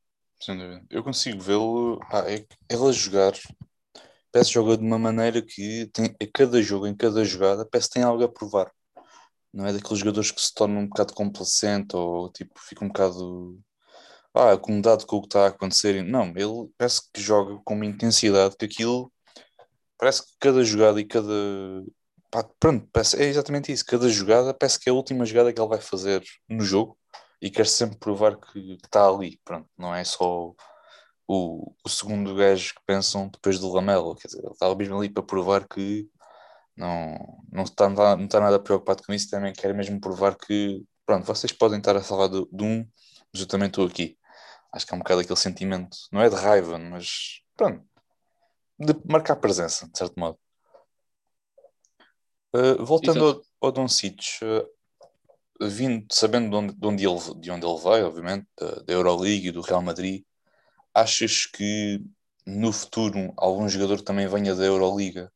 [0.40, 0.86] Sem dúvida.
[0.88, 1.98] Eu consigo vê-lo.
[2.04, 3.32] Ah, é, ele a jogar.
[4.30, 7.94] Parece joga de uma maneira que tem, a cada jogo, em cada jogada, parece que
[7.94, 8.72] tem algo a provar.
[9.52, 13.60] Não é daqueles jogadores que se tornam um bocado complacente ou tipo fica um bocado
[14.34, 16.02] ah, acomodado com o que está a acontecer.
[16.04, 19.12] Não, ele parece que joga com uma intensidade que aquilo
[20.02, 21.32] parece que cada jogada e cada.
[22.30, 23.84] Pá, pronto, parece, é exatamente isso.
[23.86, 26.98] Cada jogada parece que é a última jogada que ele vai fazer no jogo
[27.40, 29.40] e quer sempre provar que está ali.
[29.44, 30.52] Pronto, não é só
[31.28, 34.16] o, o segundo gajo que pensam depois do Lamelo.
[34.16, 36.08] Quer dizer, ele estava mesmo ali para provar que
[36.76, 37.16] não,
[37.52, 39.30] não, está, não está nada preocupado com isso.
[39.30, 42.86] Também quer mesmo provar que, pronto, vocês podem estar a falar de, de um,
[43.32, 44.18] mas eu também estou aqui.
[44.72, 47.84] Acho que é um bocado aquele sentimento, não é de raiva, mas pronto,
[48.78, 50.38] de marcar presença, de certo modo.
[52.54, 57.50] Uh, voltando ao, ao Don Cic, uh, vindo, sabendo de onde, de onde, ele, de
[57.50, 60.24] onde ele vai, obviamente, da, da Euroleague e do Real Madrid,
[60.94, 62.02] achas que
[62.46, 65.32] no futuro algum jogador também venha da Euroliga,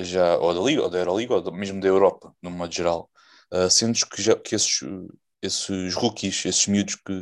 [0.00, 3.10] já, ou da Liga, ou da Euroliga, ou da- mesmo da Europa, no modo geral,
[3.52, 4.80] uh, sentes que, já, que esses,
[5.42, 7.12] esses rookies, esses miúdos que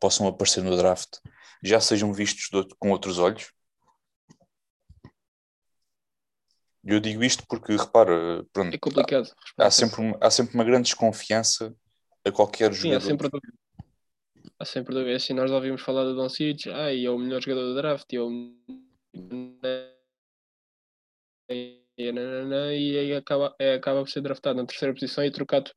[0.00, 1.18] possam aparecer no draft,
[1.62, 3.52] já sejam vistos outro- com outros olhos?
[6.84, 9.28] Eu digo isto porque, repara, pronto, É complicado.
[9.58, 11.74] há sempre, uma- há sempre uma grande desconfiança
[12.24, 13.06] a qualquer Sim, há jogador.
[13.06, 13.52] sempre dúvida.
[14.58, 15.16] Há sempre dúvida.
[15.16, 18.10] Assim, nós ouvimos falar do Don Cic, ah, e é o melhor jogador do draft,
[18.12, 18.54] e é o...
[21.50, 25.72] E, nananã, e aí acaba, é, acaba por ser draftado na terceira posição e trocado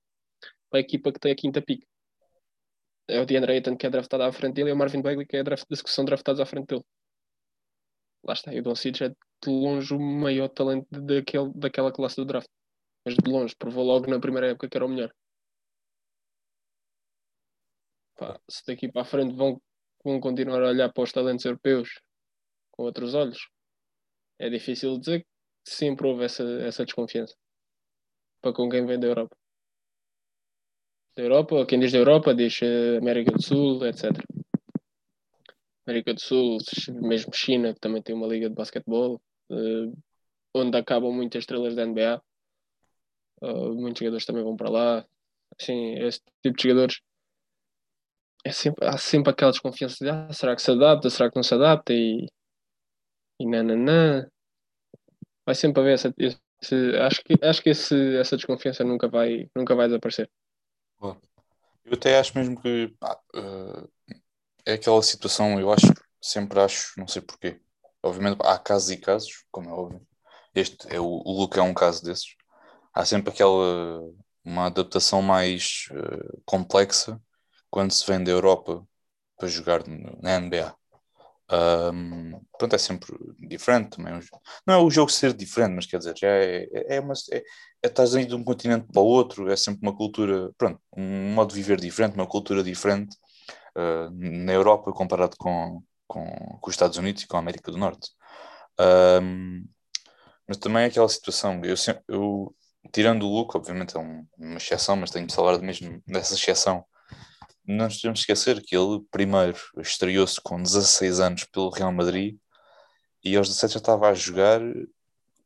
[0.71, 1.85] para a equipa que tem a quinta pick.
[3.07, 5.37] É o DeAndre Ayton que é draftado à frente dele e o Marvin Bagley que,
[5.37, 6.83] é draft, que são draftados à frente dele.
[8.23, 12.25] lá está, e o Doncic é de longe o maior talento daquele, daquela classe do
[12.25, 12.49] draft.
[13.05, 15.13] Mas de longe, provou logo na primeira época que era o melhor.
[18.15, 19.61] Pá, se daqui para a frente vão,
[20.05, 21.89] vão continuar a olhar para os talentos europeus
[22.71, 23.49] com outros olhos,
[24.39, 25.27] é difícil dizer que
[25.65, 27.35] sempre houve essa, essa desconfiança
[28.41, 29.40] para com quem vem da Europa.
[31.15, 34.11] Da Europa, quem diz da Europa diz uh, América do Sul, etc.
[35.85, 36.57] América do Sul,
[37.01, 39.97] mesmo China, que também tem uma liga de basquetebol, uh,
[40.53, 42.21] onde acabam muitas estrelas da NBA.
[43.41, 45.05] Eh, muitos jogadores também vão para lá.
[45.59, 47.01] Assim, esse tipo de jogadores
[48.43, 51.43] é sempre, há sempre aquela desconfiança de ah, será que se adapta, será que não
[51.43, 52.27] se adapta e,
[53.39, 54.27] e nananã.
[55.45, 59.75] Vai sempre haver essa, esse, acho que, acho que esse, essa desconfiança nunca vai, nunca
[59.75, 60.29] vai desaparecer.
[61.01, 63.89] Eu até acho mesmo que ah, uh,
[64.65, 65.87] é aquela situação, eu acho,
[66.21, 67.59] sempre acho, não sei porquê.
[68.03, 70.07] Obviamente há casos e casos, como é óbvio.
[70.55, 72.35] Este é o, o Luke é um caso desses.
[72.93, 74.01] Há sempre aquela
[74.43, 77.21] uma adaptação mais uh, complexa
[77.69, 78.85] quando se vem da Europa
[79.37, 80.75] para jogar na NBA.
[81.51, 84.13] Um, pronto, é sempre diferente também.
[84.65, 87.13] Não é o jogo ser diferente, mas quer dizer, já é, é, é uma.
[87.31, 87.43] É,
[87.83, 91.33] é, estás indo de um continente para o outro, é sempre uma cultura, pronto, um
[91.33, 93.17] modo de viver diferente, uma cultura diferente
[93.77, 96.23] uh, na Europa comparado com, com,
[96.61, 98.11] com, os Estados Unidos e com a América do Norte.
[98.79, 99.65] Um,
[100.47, 102.55] mas também é aquela situação, eu, sempre, eu
[102.93, 106.85] tirando o Luke, obviamente é um, uma exceção, mas tenho de falar mesmo dessa exceção
[107.71, 112.37] não nos podemos esquecer que ele primeiro estreou-se com 16 anos pelo Real Madrid
[113.23, 114.61] e aos 17 já estava a jogar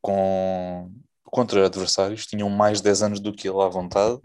[0.01, 0.91] com,
[1.23, 4.19] contra adversários tinham mais de 10 anos do que ele à vontade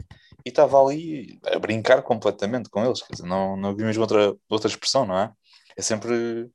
[0.45, 3.03] e estava ali a brincar completamente com eles.
[3.03, 5.33] Quer dizer, não, não havia mesmo outra, outra expressão, não é?
[5.77, 6.51] É sempre.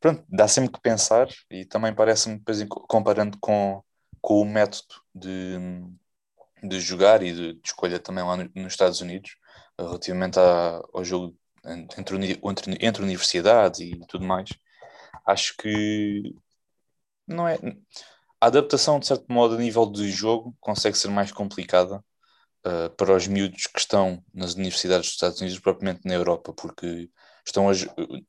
[0.00, 3.82] Pronto, dá sempre que pensar e também parece-me, depois comparando com,
[4.20, 5.56] com o método de,
[6.62, 9.36] de jogar e de, de escolha também lá no, nos Estados Unidos,
[9.78, 14.50] relativamente ao jogo entre, entre, entre universidades e tudo mais,
[15.26, 16.34] acho que
[17.26, 17.58] não é.
[18.40, 22.04] A adaptação, de certo modo, a nível de jogo, consegue ser mais complicada
[22.66, 27.08] uh, para os miúdos que estão nas universidades dos Estados Unidos, propriamente na Europa, porque
[27.46, 27.72] estão a,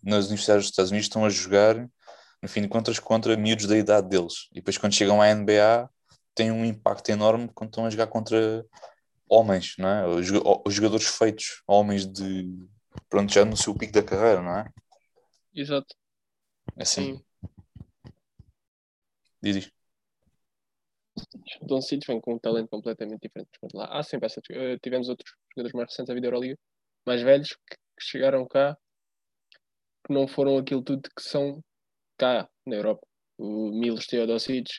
[0.02, 1.76] nas universidades dos Estados Unidos estão a jogar,
[2.42, 4.48] no fim de contas, contra miúdos da idade deles.
[4.52, 5.90] E depois, quando chegam à NBA,
[6.34, 8.66] tem um impacto enorme quando estão a jogar contra
[9.30, 10.08] homens, não é?
[10.08, 10.28] Os,
[10.66, 12.48] os jogadores feitos, homens de
[13.10, 14.72] pronto, já no seu pico da carreira, não é?
[15.54, 15.96] Exato.
[16.78, 17.24] É assim.
[19.42, 19.72] Diz.
[21.62, 23.50] O Don Cid vem com um talento completamente diferente.
[23.74, 24.40] Lá há sempre essa.
[24.40, 26.58] Uh, tivemos outros jogadores mais recentes da vida Euroliga,
[27.06, 28.78] mais velhos, que, que, chegaram cá,
[30.06, 31.64] que não foram aquilo tudo que são
[32.18, 33.08] cá na Europa.
[33.38, 34.70] O Milos Teodosic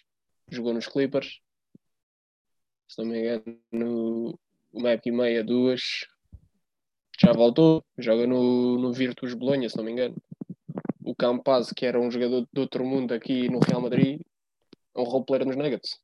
[0.51, 1.41] jogou nos Clippers,
[2.89, 4.39] se não me engano, no,
[4.73, 6.07] uma época e meia, duas.
[7.21, 10.17] Já voltou, joga no, no Virtus Bolonha, se não me engano.
[11.03, 14.21] O Campaz, que era um jogador de outro mundo aqui no Real Madrid,
[14.95, 15.99] é um roleplayer nos Nuggets.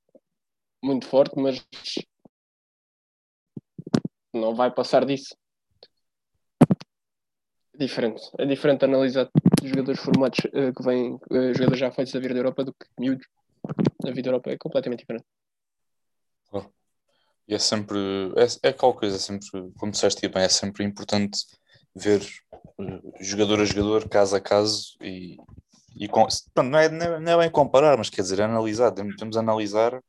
[0.83, 1.65] Muito forte, mas
[4.33, 5.37] não vai passar disso.
[7.75, 8.23] É diferente.
[8.39, 9.29] É diferente analisar
[9.63, 12.87] jogadores formados uh, que vêm, uh, jogadores já feitos da vida da Europa do que
[12.99, 13.27] miúdos.
[14.05, 15.25] A vida da Europa é completamente diferente.
[17.49, 17.99] E é sempre,
[18.37, 21.45] é, é aquela coisa, sempre, como disseste bem, é sempre importante
[21.95, 22.23] ver
[22.79, 25.37] uh, jogador a jogador, caso a caso, e,
[25.97, 29.37] e com, pronto, não, é, não é bem comparar, mas quer dizer, é analisar, temos
[29.37, 30.03] a analisar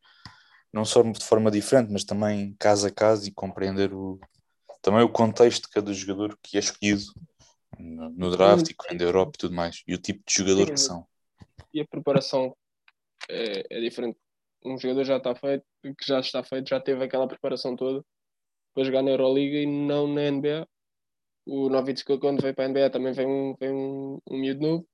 [0.72, 4.20] não só de forma diferente, mas também caso a caso e compreender o,
[4.82, 7.04] também o contexto de cada jogador que é escolhido
[7.78, 10.34] no, no draft e que vem da Europa e tudo mais, e o tipo de
[10.36, 11.08] jogador Sim, que são.
[11.72, 12.56] E a preparação
[13.30, 14.18] é, é diferente
[14.66, 18.04] um jogador já está feito, que já está feito, já teve aquela preparação toda
[18.74, 20.68] para jogar na Euroliga e não na NBA.
[21.46, 24.88] O Novitsky, quando veio para a NBA, também vem um, vem um, um miúdo novo.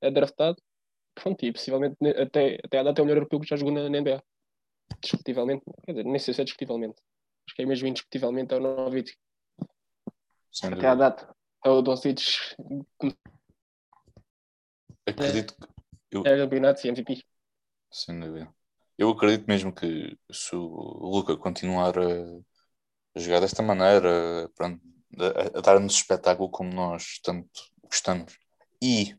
[0.00, 0.60] É draftado.
[1.14, 3.88] Pronto, e possivelmente até, até a data é o melhor europeu que já jogou na,
[3.88, 4.22] na NBA.
[5.00, 5.64] Discutivelmente.
[5.84, 7.00] Quer dizer, nem sei se é discutivelmente.
[7.46, 9.18] Acho que é mesmo indiscutivelmente é o Novitsky.
[10.64, 11.34] Até à data.
[11.64, 12.20] É o Doncic.
[15.06, 15.81] Acredito que
[16.12, 16.22] eu...
[16.26, 17.24] É campeonato e MVP.
[17.90, 18.52] Sem dúvida.
[18.98, 22.02] Eu acredito mesmo que se o Luca continuar a,
[23.16, 24.80] a jogar desta maneira, pronto,
[25.18, 27.48] a, a dar-nos espetáculo como nós tanto
[27.82, 28.38] gostamos
[28.80, 29.14] e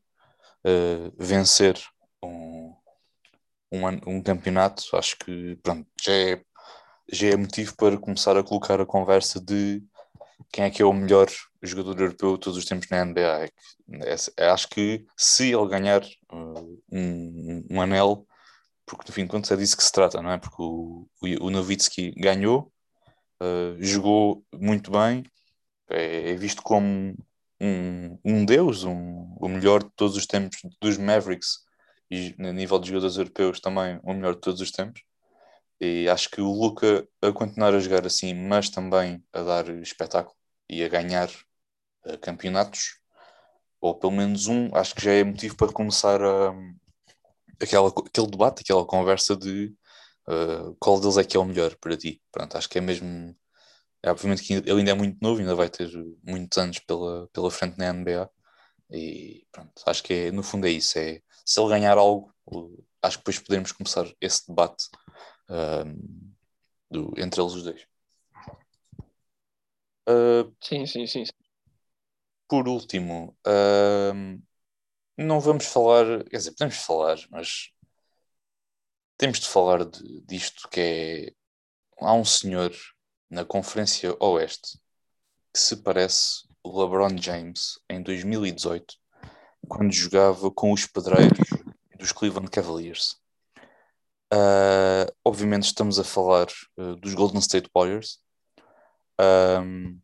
[0.66, 1.80] uh, vencer
[2.24, 2.76] um,
[3.72, 6.44] um, um, campeonato, acho que pronto, já é,
[7.12, 9.84] já é motivo para começar a colocar a conversa de
[10.52, 11.28] quem é que é o melhor
[11.62, 13.46] jogador europeu de todos os tempos na NBA.
[13.46, 16.02] É é, acho que se ele ganhar
[16.32, 18.28] uh, um, um, anel,
[18.86, 20.38] porque no fim de contas é disso que se trata, não é?
[20.38, 22.72] Porque o, o, o Nowitzki ganhou,
[23.42, 25.24] uh, jogou muito bem,
[25.90, 27.16] é, é, visto como
[27.62, 31.60] um, um deus, um, o melhor de todos os tempos dos Mavericks
[32.10, 35.02] e a nível de jogadores europeus também o melhor de todos os tempos.
[35.84, 40.34] E acho que o Luca a continuar a jogar assim, mas também a dar espetáculo
[40.70, 41.30] e a ganhar
[42.06, 43.00] uh, campeonatos,
[43.82, 46.54] ou pelo menos um, acho que já é motivo para começar a,
[47.62, 49.76] aquela, aquele debate, aquela conversa de
[50.30, 52.22] uh, qual deles é que é o melhor para ti.
[52.32, 53.36] Pronto, acho que é mesmo.
[54.02, 55.90] É, obviamente que ele ainda é muito novo, ainda vai ter
[56.24, 58.30] muitos anos pela, pela frente na NBA.
[58.90, 60.98] E pronto, acho que é, no fundo é isso.
[60.98, 62.34] É, se ele ganhar algo,
[63.02, 64.86] acho que depois podemos começar esse debate
[66.90, 67.88] do, entre eles os dois.
[70.08, 71.24] Uh, sim, sim, sim.
[72.48, 74.42] Por último, uh,
[75.18, 77.72] não vamos falar, quer dizer, podemos falar, mas
[79.18, 81.34] temos de falar de, disto que é.
[82.00, 82.74] Há um senhor
[83.30, 84.78] na Conferência Oeste
[85.54, 88.96] que se parece o LeBron James em 2018,
[89.68, 91.48] quando jogava com os pedreiros
[91.98, 93.23] dos Cleveland Cavaliers.
[94.34, 96.48] Uh, obviamente estamos a falar
[96.80, 98.18] uh, dos Golden State Warriors,
[99.62, 100.00] um,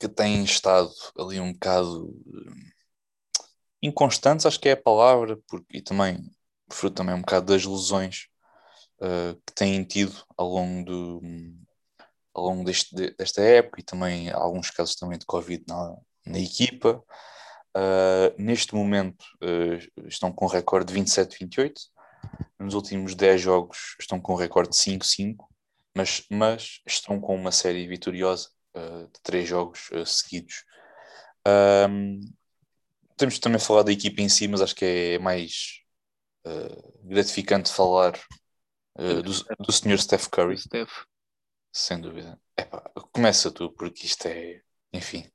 [0.00, 2.54] que têm estado ali um bocado uh,
[3.80, 6.28] inconstantes, acho que é a palavra, porque, e também
[6.72, 8.26] fruto também um bocado das lesões
[9.46, 11.20] que têm tido ao longo, do,
[12.32, 17.04] ao longo deste, desta época e também alguns casos também de Covid na, na equipa.
[18.38, 19.26] neste momento
[20.06, 21.74] estão com um recorde de 27-28
[22.58, 25.36] nos últimos 10 jogos estão com um recorde de 5-5,
[25.96, 30.64] mas, mas estão com uma série vitoriosa uh, de 3 jogos uh, seguidos.
[31.46, 32.20] Um,
[33.16, 35.80] temos também falar da equipa em si, mas acho que é mais
[36.46, 38.18] uh, gratificante falar
[38.96, 40.56] do, do senhor Steph Curry.
[40.56, 41.04] Steph.
[41.72, 42.40] Sem dúvida.
[42.56, 44.62] Epá, começa tu, porque isto é.
[44.92, 45.28] Enfim,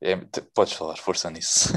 [0.00, 0.16] é,
[0.54, 1.68] podes falar, força nisso.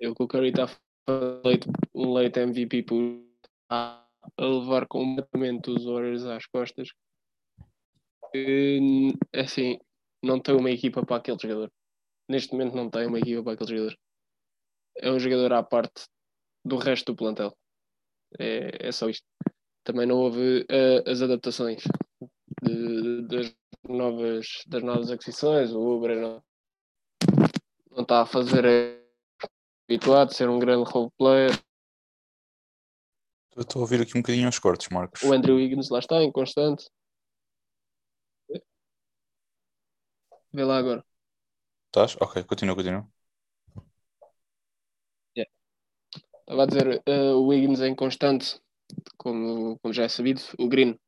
[0.00, 0.68] Eu que o Curry está
[1.08, 3.31] um leite MVP por
[3.72, 4.06] a
[4.38, 6.88] levar completamente os Warriors às costas.
[8.34, 9.78] E, assim,
[10.22, 11.72] não tem uma equipa para aquele jogador.
[12.28, 13.98] Neste momento não tem uma equipa para aquele jogador.
[14.98, 16.04] É um jogador à parte
[16.64, 17.56] do resto do plantel.
[18.38, 19.26] É, é só isto.
[19.84, 21.82] Também não houve uh, as adaptações
[22.62, 23.54] de, das,
[23.88, 25.72] novas, das novas aquisições.
[25.72, 26.42] O Uber não,
[27.90, 29.02] não está a fazer é
[29.84, 31.50] habituado a ser um grande role player.
[33.56, 35.22] Estou a ouvir aqui um bocadinho aos cortes, Marcos.
[35.22, 36.88] O Andrew Wiggins lá está, inconstante.
[40.52, 41.04] Vê lá agora.
[41.86, 42.16] Estás?
[42.20, 43.06] Ok, continua, continua.
[45.36, 45.50] Yeah.
[46.40, 48.60] Estava a dizer, uh, o Wiggins é inconstante,
[49.18, 50.40] como, como já é sabido.
[50.58, 50.98] O Green,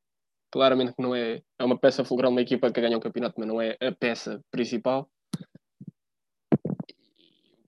[0.51, 3.37] claramente que não é, é uma peça fulcral de uma equipa que ganha um campeonato,
[3.39, 5.11] mas não é a peça principal.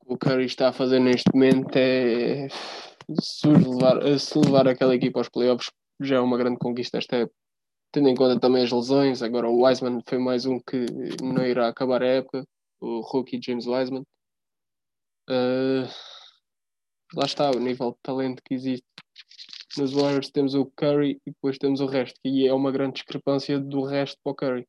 [0.05, 2.49] O que o Curry está a fazer neste momento é
[3.21, 7.37] se levar, se levar aquela equipa aos playoffs já é uma grande conquista esta época.
[7.93, 10.85] Tendo em conta também as lesões, agora o Wiseman foi mais um que
[11.23, 12.45] não irá acabar a época,
[12.81, 14.03] o rookie James Wiseman.
[15.31, 15.89] Uh,
[17.15, 18.87] lá está o nível de talento que existe.
[19.79, 23.59] Nos Warriors temos o Curry e depois temos o resto, e é uma grande discrepância
[23.59, 24.67] do resto para o Curry.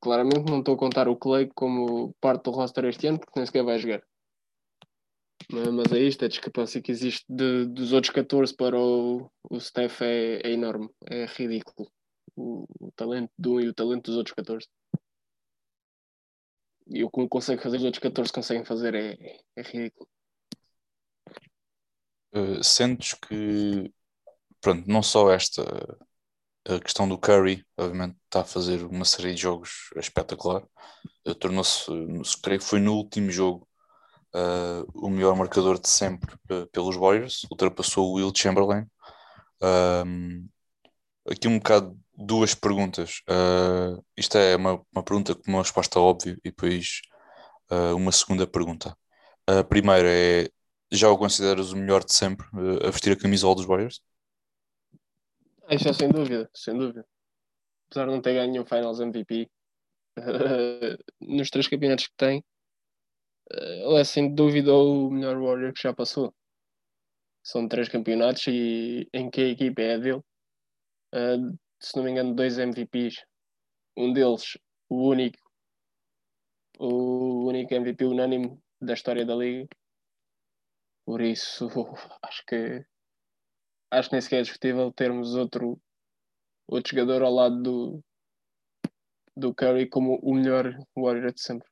[0.00, 3.46] Claramente não estou a contar o Clay como parte do roster este ano, porque nem
[3.46, 4.02] sequer vai jogar.
[5.50, 10.02] Mas é isto, a discrepância que existe de, dos outros 14 para o, o Steph
[10.02, 11.90] é, é enorme, é ridículo.
[12.36, 14.66] O, o, talento de um e o talento dos outros 14.
[16.88, 20.08] E o que um consegue fazer, os outros 14 conseguem fazer é, é ridículo.
[22.34, 23.92] Uh, sentes que,
[24.60, 25.62] pronto, não só esta
[26.64, 30.62] a questão do Curry, obviamente, está a fazer uma série de jogos espetacular.
[31.26, 31.86] Uh, Tornou-se,
[32.42, 33.68] creio que foi no último jogo
[34.34, 38.86] uh, o melhor marcador de sempre uh, pelos Warriors, ultrapassou o Will Chamberlain.
[40.06, 40.48] Um,
[41.28, 43.22] aqui um bocado duas perguntas.
[43.28, 47.02] Uh, isto é uma, uma pergunta com uma resposta óbvia e depois
[47.96, 48.94] uma segunda pergunta.
[49.46, 50.50] A primeira é:
[50.90, 52.46] já o consideras o melhor de sempre
[52.86, 54.02] a vestir a camisola dos Warriors?
[55.70, 57.06] Isso é sem dúvida, sem dúvida.
[57.88, 59.50] Apesar de não ter ganho o Finals MVP,
[61.18, 62.44] nos três campeonatos que tem,
[63.50, 66.34] ele é sem dúvida o melhor Warrior que já passou.
[67.44, 70.22] São três campeonatos e em que a equipa é dele.
[71.14, 73.24] Uh, se não me engano, dois MVPs.
[73.96, 74.56] Um deles,
[74.88, 75.38] o único,
[76.78, 79.68] o único MVP unânime da história da liga.
[81.04, 81.68] Por isso,
[82.22, 82.86] acho que
[83.90, 85.78] acho que nem sequer é discutível termos outro,
[86.66, 88.04] outro jogador ao lado do,
[89.36, 91.71] do Curry como o melhor Warrior de sempre.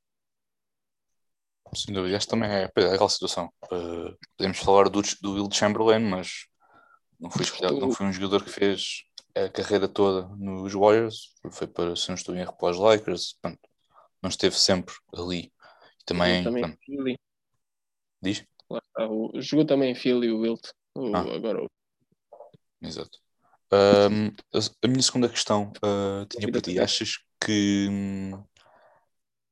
[1.75, 3.49] Sem dúvida, esta também é, é aquela situação.
[3.64, 6.47] Uh, podemos falar do, do Will Chamberlain, mas
[7.18, 9.05] não foi, escolhido, não foi um jogador que fez
[9.37, 13.37] a carreira toda nos Warriors, foi para, se não estou em erro, para os Lakers,
[13.41, 13.61] pronto,
[14.23, 15.53] não esteve sempre ali.
[16.01, 17.18] E também, também Philly.
[18.23, 18.45] Diz?
[18.99, 21.21] o, jogou também em Philly o Wilt, o, ah.
[21.21, 21.71] agora o...
[22.83, 23.18] Exato.
[23.73, 27.89] Um, a, a, minha segunda questão uh, tinha para ti, achas que,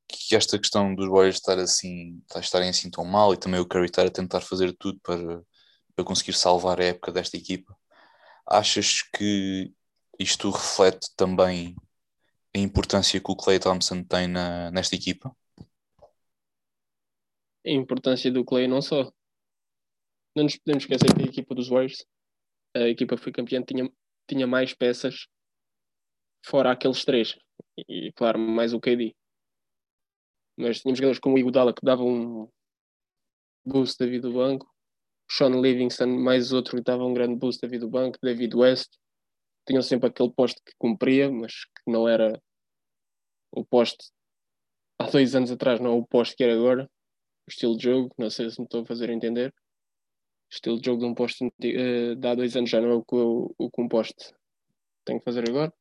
[0.09, 3.87] que esta questão dos Warriors estar assim, estarem assim tão mal e também o Curry
[3.87, 5.43] estar a tentar fazer tudo para,
[5.95, 7.77] para conseguir salvar a época desta equipa,
[8.47, 9.73] achas que
[10.19, 11.77] isto reflete também
[12.55, 15.35] a importância que o Clay Thompson tem na, nesta equipa?
[17.65, 19.13] A importância do Clay não só.
[20.35, 22.05] Não nos podemos esquecer que a equipa dos Warriors,
[22.75, 23.91] a equipa que foi campeã, tinha,
[24.27, 25.27] tinha mais peças
[26.47, 27.37] fora aqueles três.
[27.89, 29.15] E, claro, mais o KD.
[30.59, 32.49] Mas tínhamos jogadores como o Iguodala que davam um
[33.65, 34.69] boost da vida do banco.
[35.31, 38.19] Sean Livingston, mais outro que dava um grande boost da vida do banco.
[38.21, 38.91] David West.
[39.67, 42.41] Tinham sempre aquele poste que cumpria, mas que não era
[43.53, 44.11] o poste
[44.99, 46.91] há dois anos atrás, não é o poste que era agora.
[47.47, 49.51] O estilo de jogo, não sei se me estou a fazer entender.
[50.51, 52.95] O estilo de jogo de um poste uh, de há dois anos já não é
[52.95, 54.35] o que, o, o que um poste
[55.05, 55.73] tem que fazer agora.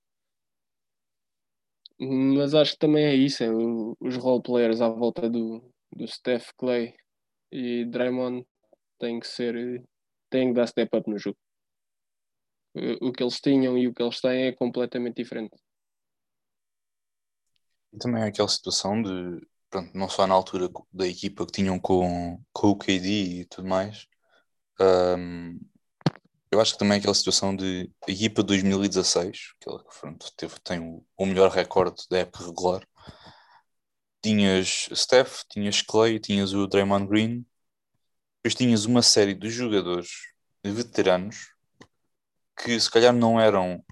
[2.00, 6.52] Mas acho que também é isso, é os role players à volta do, do Steph
[6.56, 6.94] Clay
[7.52, 8.46] e Draymond
[9.00, 9.84] têm que ser,
[10.30, 11.38] têm que dar step up no jogo.
[12.76, 15.58] O, o que eles tinham e o que eles têm é completamente diferente.
[17.94, 21.80] E também é aquela situação de, pronto, não só na altura da equipa que tinham
[21.80, 24.06] com, com o KD e tudo mais,
[24.80, 25.60] um,
[26.52, 29.70] eu acho que também aquela situação de equipa 2016, que
[30.00, 32.88] pronto, teve, tem o, o melhor recorde da época regular.
[34.22, 37.46] Tinhas Steph, tinhas Clay, tinhas o Draymond Green,
[38.38, 40.10] depois tinhas uma série de jogadores
[40.64, 41.50] veteranos
[42.58, 43.84] que se calhar não eram,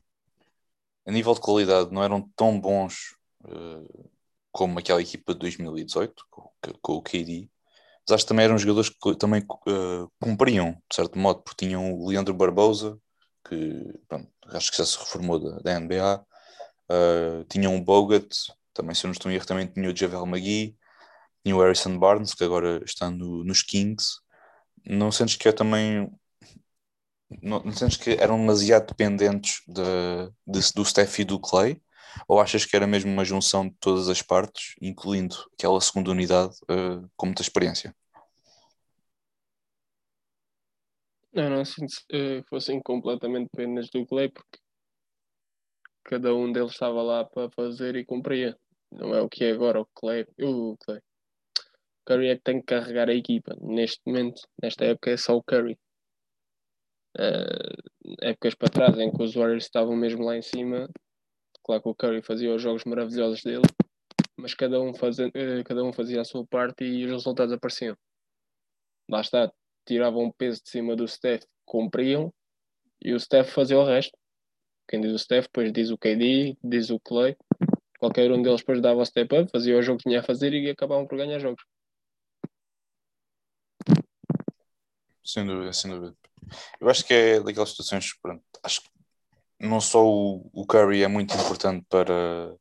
[1.05, 4.09] a nível de qualidade, não eram tão bons uh,
[4.51, 6.49] como aquela equipa de 2018, com,
[6.81, 7.49] com o KD,
[8.07, 11.93] mas acho que também eram jogadores que também uh, cumpriam, de certo modo, porque tinham
[11.93, 12.97] o Leandro Barbosa,
[13.47, 16.25] que pronto, acho que já se reformou da, da NBA,
[16.91, 18.27] uh, tinham o Bogut,
[18.73, 20.77] também se eu não estou em erro, também tinha o Javel McGee,
[21.43, 24.19] tinha o Harrison Barnes, que agora está no, nos Kings.
[24.85, 26.11] Não sentes que é também.
[27.41, 29.81] Não, não sentes que eram demasiado dependentes de,
[30.47, 31.81] de, do Steph e do Clay?
[32.27, 36.55] Ou achas que era mesmo uma junção de todas as partes, incluindo aquela segunda unidade
[36.63, 37.95] uh, com muita experiência?
[41.33, 44.57] Não, não sinto que fossem completamente dependentes do Clay, porque
[46.05, 48.57] cada um deles estava lá para fazer e cumpria.
[48.91, 50.25] Não é o que é agora o Clay.
[50.39, 51.01] O Clay.
[52.05, 53.55] Curry é que tem que carregar a equipa.
[53.59, 55.77] Neste momento, nesta época, é só o Curry.
[57.17, 60.87] Uh, épocas para trás, em que os Warriors estavam mesmo lá em cima,
[61.65, 63.63] Claro que o Curry fazia os jogos maravilhosos dele,
[64.37, 67.97] mas cada um, fazia, eh, cada um fazia a sua parte e os resultados apareciam.
[69.09, 69.51] Lá está,
[69.83, 72.31] tiravam um peso de cima do Steph, cumpriam,
[73.01, 74.15] e o Steph fazia o resto.
[74.87, 77.35] Quem diz o Steph, depois diz o KD, diz o Clay.
[77.97, 80.53] Qualquer um deles depois dava o step up, fazia o jogo que tinha a fazer
[80.53, 81.63] e acabavam por ganhar jogos.
[85.23, 86.15] Sem dúvida, sem dúvida.
[86.79, 88.94] Eu acho que é daquelas situações, pronto, acho que
[89.65, 92.55] não só o, o Curry é muito importante para,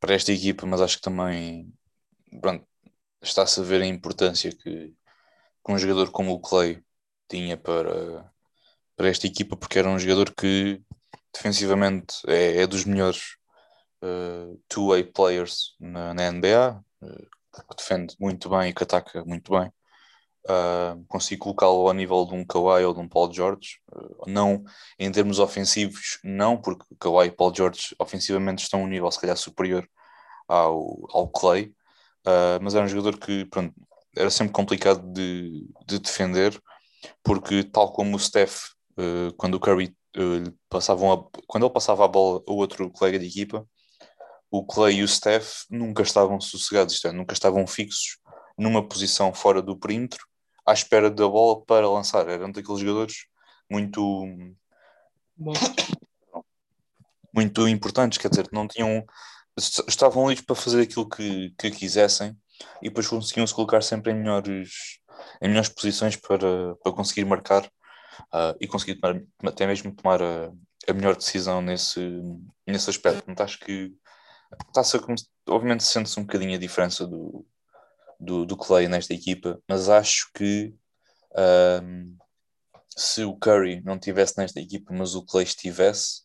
[0.00, 1.72] para esta equipa, mas acho que também
[3.22, 4.94] está-se a ver a importância que,
[5.64, 6.82] que, um jogador como o Clay
[7.28, 8.30] tinha para,
[8.96, 10.82] para esta equipa, porque era um jogador que
[11.34, 13.36] defensivamente é, é dos melhores
[14.02, 17.28] uh, two-way players na, na NBA, uh,
[17.68, 19.72] que defende muito bem e que ataca muito bem.
[20.48, 24.62] Uh, consigo colocá-lo ao nível de um Kawhi ou de um Paul George, uh, não
[24.96, 29.20] em termos ofensivos, não, porque Kawhi e Paul George ofensivamente estão a um nível se
[29.20, 29.88] calhar superior
[30.46, 31.74] ao, ao Clay,
[32.24, 33.74] uh, mas era um jogador que pronto,
[34.16, 36.56] era sempre complicado de, de defender,
[37.24, 38.70] porque tal como o Steph,
[39.36, 39.94] quando o Curry
[40.70, 43.68] passavam quando ele passava a bola a outro colega de equipa,
[44.50, 48.18] o Clay e o Steph nunca estavam sossegados, isto é, nunca estavam fixos
[48.56, 50.24] numa posição fora do perímetro
[50.66, 52.28] à espera da bola para lançar.
[52.28, 53.26] Eram daqueles jogadores
[53.70, 54.26] muito.
[57.32, 59.04] muito importantes, quer dizer, não tinham.
[59.88, 62.36] estavam ali para fazer aquilo que, que quisessem
[62.82, 65.00] e depois conseguiam se colocar sempre em melhores,
[65.40, 67.64] em melhores posições para, para conseguir marcar
[68.34, 70.50] uh, e conseguir tomar, até mesmo tomar a,
[70.88, 72.00] a melhor decisão nesse,
[72.66, 73.18] nesse aspecto.
[73.18, 73.92] Portanto, acho que
[74.68, 74.98] está-se
[75.48, 77.46] obviamente sente-se um bocadinho a diferença do,
[78.18, 80.74] do, do Clay nesta equipa, mas acho que
[81.82, 82.16] um,
[82.96, 86.22] se o Curry não tivesse nesta equipa, mas o Clay estivesse,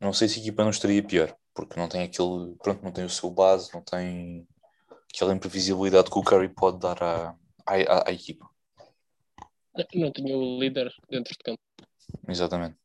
[0.00, 3.04] não sei se a equipa não estaria pior, porque não tem aquele, pronto, não tem
[3.04, 4.46] o seu base, não tem
[5.12, 7.36] aquela imprevisibilidade que o Curry pode dar à,
[7.66, 8.48] à, à equipa.
[9.94, 11.60] Não tinha o líder dentro de campo.
[12.28, 12.76] Exatamente.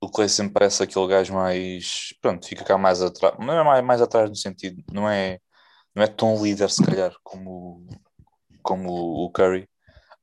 [0.00, 2.14] O Clay sempre parece aquele gajo mais.
[2.20, 3.34] Pronto, fica cá mais atrás.
[3.38, 4.82] Não é mais, mais atrás no sentido.
[4.92, 5.40] Não é,
[5.96, 7.88] não é tão líder, se calhar, como,
[8.62, 9.66] como o Curry.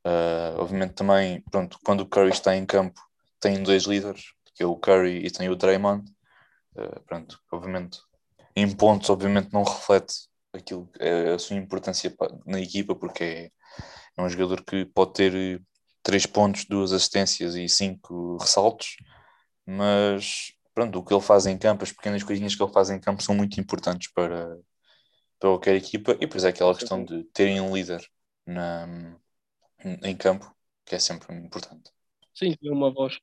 [0.06, 3.02] Uh, obviamente também, pronto, quando o Curry está em campo,
[3.40, 6.08] tem dois líderes, que é o Curry e tem o Draymond.
[6.76, 8.00] Uh, pronto, obviamente,
[8.56, 10.14] em pontos, obviamente, não reflete
[10.54, 12.16] aquilo, é a sua importância
[12.46, 13.52] na equipa, porque é,
[14.16, 15.60] é um jogador que pode ter
[16.04, 18.98] três pontos, duas assistências e cinco ressaltos,
[19.66, 23.00] mas pronto, o que ele faz em campo, as pequenas coisinhas que ele faz em
[23.00, 24.56] campo são muito importantes para,
[25.44, 28.02] para qualquer equipa, e depois é aquela questão de terem um líder
[28.46, 28.88] na,
[30.02, 30.50] em campo,
[30.86, 31.92] que é sempre importante.
[32.34, 33.20] Sim, uma voz.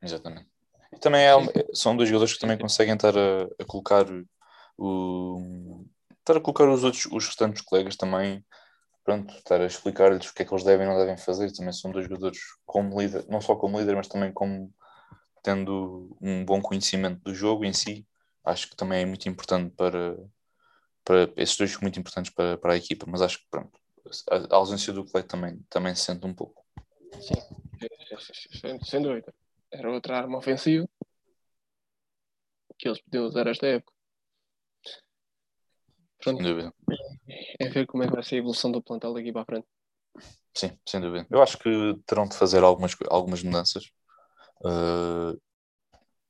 [0.00, 0.48] Exatamente.
[0.90, 1.34] E também é,
[1.74, 4.06] são dois jogadores que também conseguem estar a, a colocar
[4.78, 5.84] o,
[6.18, 8.42] estar a colocar os outros, os restantes colegas também,
[9.04, 11.52] pronto, estar a explicar-lhes o que é que eles devem e não devem fazer.
[11.52, 14.72] Também são dois jogadores como líder, não só como líder, mas também como
[15.42, 18.06] tendo um bom conhecimento do jogo em si.
[18.44, 20.16] Acho que também é muito importante para,
[21.04, 23.78] para esses dois muito importantes para, para a equipa, mas acho que pronto,
[24.30, 26.64] a, a ausência do Clay também, também se sente um pouco.
[27.20, 27.34] Sim,
[28.60, 29.32] sem, sem dúvida.
[29.70, 30.88] Era outra arma ofensiva
[32.78, 33.92] que eles podiam usar esta época.
[36.18, 36.42] Pronto.
[36.42, 36.74] Sem dúvida.
[37.60, 39.66] É ver como é que vai ser a evolução do plantel daqui para a frente.
[40.54, 41.26] Sim, sem dúvida.
[41.30, 41.70] Eu acho que
[42.06, 43.84] terão de fazer algumas, algumas mudanças.
[44.60, 45.40] Uh,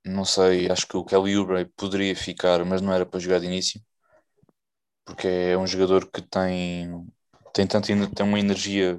[0.04, 3.46] não sei, acho que o Kelly Oubre poderia ficar, mas não era para jogar de
[3.46, 3.80] início.
[5.04, 7.06] Porque é um jogador que tem,
[7.52, 8.98] tem, tanto, tem uma energia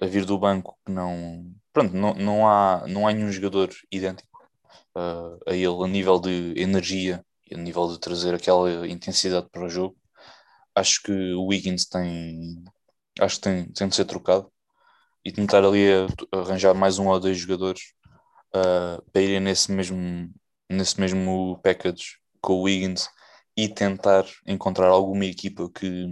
[0.00, 1.52] a vir do banco que não.
[1.72, 4.38] Pronto, não, não, há, não há nenhum jogador idêntico
[4.96, 9.64] uh, a ele a nível de energia e a nível de trazer aquela intensidade para
[9.64, 9.96] o jogo
[10.76, 12.62] acho que o Wiggins tem
[13.18, 14.52] acho que tem, tem de ser trocado
[15.24, 15.86] e tentar ali
[16.32, 17.94] arranjar mais um ou dois jogadores
[18.54, 20.30] uh, para irem nesse mesmo
[20.68, 23.08] nesse mesmo package com o Wiggins
[23.56, 26.06] e tentar encontrar alguma equipa que,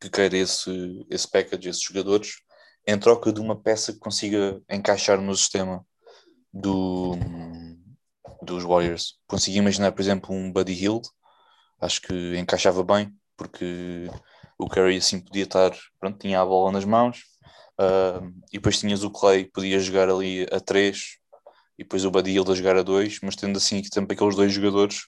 [0.00, 2.40] que queira esse, esse package, esses jogadores,
[2.86, 5.86] em troca de uma peça que consiga encaixar no sistema
[6.52, 7.12] do,
[8.42, 9.18] dos Warriors.
[9.26, 11.08] Consigo imaginar, por exemplo, um Buddy Hield,
[11.80, 14.08] acho que encaixava bem, porque
[14.58, 17.24] o Curry assim podia estar, pronto, tinha a bola nas mãos,
[17.80, 21.18] uh, e depois tinhas o Clay, podia jogar ali a 3,
[21.78, 24.52] e depois o Buddy Hield a jogar a 2, mas tendo assim sempre aqueles dois
[24.52, 25.06] jogadores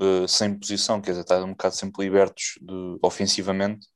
[0.00, 3.86] uh, sem posição, quer dizer, estar um bocado sempre libertos de, ofensivamente,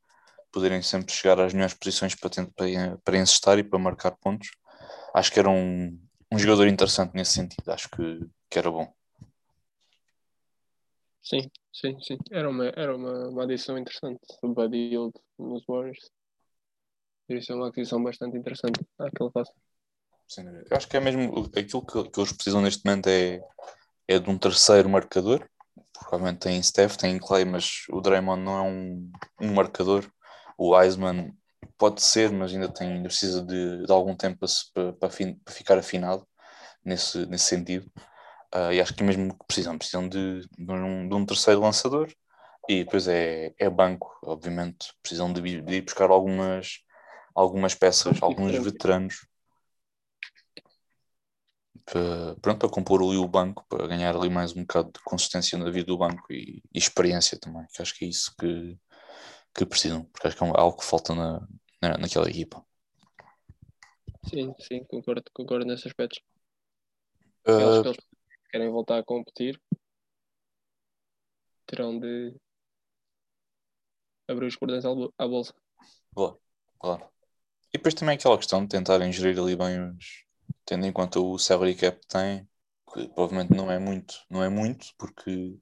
[0.52, 4.50] poderem sempre chegar às melhores posições para, tentar, para, para encestar e para marcar pontos.
[5.14, 5.98] Acho que era um,
[6.32, 8.90] um jogador interessante nesse sentido, acho que, que era bom.
[11.22, 12.18] Sim, sim, sim.
[12.30, 14.20] Era uma, era uma, uma adição interessante.
[14.42, 14.92] O Buddy
[15.36, 15.98] nos Warriors.
[17.28, 19.52] Isso é uma aquisição bastante interessante àquele passo.
[20.28, 23.40] Sim, eu acho que é mesmo aquilo que, que eles precisam neste momento é,
[24.08, 25.48] é de um terceiro marcador.
[25.92, 29.10] Provavelmente tem Steph, tem Clay, mas o Draymond não é um,
[29.40, 30.10] um marcador.
[30.58, 31.32] O Wiseman
[31.78, 35.10] pode ser, mas ainda tem, precisa de, de algum tempo para, para, para,
[35.52, 36.26] ficar afinado
[36.84, 37.90] nesse, nesse sentido.
[38.54, 42.08] Uh, e acho que mesmo que precisam, precisam de, de, um, de um terceiro lançador
[42.68, 46.80] e depois é, é banco, obviamente, precisam de, de ir buscar algumas,
[47.36, 49.26] algumas peças, alguns veteranos
[51.84, 55.56] para, pronto, para compor ali o banco, para ganhar ali mais um bocado de consistência
[55.58, 58.76] na vida do banco e, e experiência também, que acho que é isso que,
[59.54, 61.46] que precisam, porque acho que é algo que falta na,
[61.80, 62.64] na, naquela equipa.
[64.28, 66.20] Sim, sim, concordo, concordo nesse aspecto.
[67.46, 67.96] Uh, eles
[68.50, 69.60] querem voltar a competir,
[71.66, 72.34] terão de
[74.28, 75.54] abrir os cordões à bolsa.
[76.14, 76.40] Claro,
[76.78, 77.15] claro.
[77.76, 80.24] E depois também aquela questão de tentarem gerir ali bem os.
[80.64, 82.48] Tendo em conta o salary cap que tem,
[82.90, 85.58] que provavelmente não é muito, não é muito, porque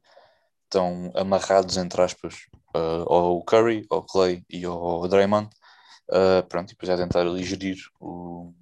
[0.62, 5.50] estão amarrados, entre aspas, uh, ao Curry, ao Clay e ao Draymond.
[6.08, 8.54] Uh, pronto, e depois é tentar ali gerir o,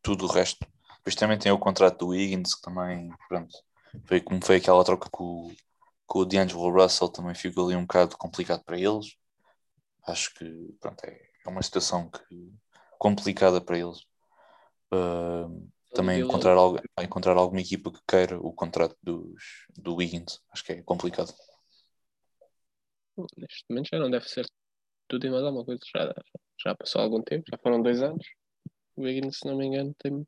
[0.00, 0.66] tudo o resto.
[0.96, 3.52] Depois também tem o contrato do Wiggins, que também, pronto,
[4.06, 5.54] foi como foi aquela troca com,
[6.06, 9.14] com o D'Angelo Russell também fica ali um bocado complicado para eles.
[10.06, 12.54] Acho que pronto, é, é uma situação que,
[12.98, 14.00] complicada para eles.
[14.92, 20.64] Uh, também encontrar, algo, encontrar alguma equipa que queira o contrato dos, do Wiggins, acho
[20.64, 21.32] que é complicado.
[23.36, 24.44] Neste momento já não deve ser
[25.06, 25.80] tudo e mais alguma coisa.
[25.94, 26.14] Já,
[26.58, 28.26] já passou algum tempo, já foram dois anos.
[28.96, 30.26] O Wiggins, se não me engano, tem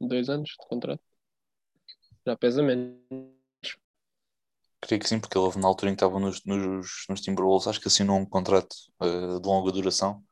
[0.00, 1.02] dois anos de contrato.
[2.26, 2.98] Já pesa menos.
[4.80, 7.68] Creio que sim, porque ele houve na altura em que estava nos, nos, nos Timberwolves,
[7.68, 10.24] acho que assinou um contrato uh, de longa duração.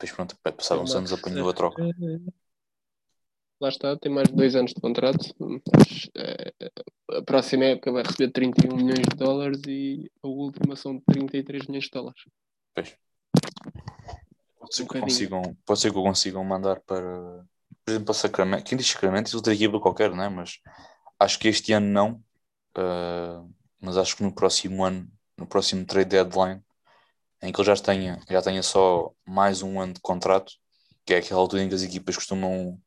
[0.00, 1.82] Depois, pronto, passaram uns anos, apanhou a troca.
[3.60, 5.34] Lá está, tem mais de dois anos de contrato.
[5.38, 6.54] Mas, é,
[7.10, 11.84] a próxima época vai receber 31 milhões de dólares e a última são 33 milhões
[11.84, 12.22] de dólares.
[12.74, 12.96] Pois.
[14.58, 17.44] Pode ser, um que consigam, pode ser que consigam mandar para,
[17.84, 18.64] por exemplo, para Sacramento.
[18.64, 20.30] Quem diz Sacramento diz outra equipa qualquer, não é?
[20.30, 20.60] Mas
[21.18, 22.12] acho que este ano não.
[22.78, 26.62] Uh, mas acho que no próximo ano, no próximo trade deadline,
[27.42, 30.52] em que ele já tenha, já tenha só mais um ano de contrato,
[31.04, 32.80] que é aquela altura em que as equipas costumam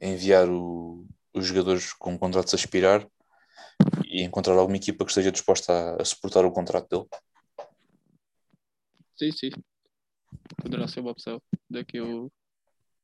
[0.00, 3.06] enviar o, os jogadores com contratos a expirar
[4.06, 7.08] e encontrar alguma equipa que esteja disposta a, a suportar o contrato dele.
[9.16, 9.50] Sim, sim.
[10.62, 12.30] Poderá ser uma opção daqui ao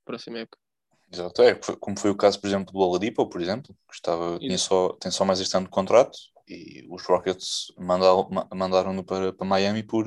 [0.05, 0.59] próximo época.
[1.13, 4.59] Exato, é, como foi o caso, por exemplo, do Oladipo, por exemplo, que estava, tinha
[4.59, 9.83] só, tem só mais este ano de contrato e os Rockets mandaram-no para, para Miami
[9.83, 10.07] por,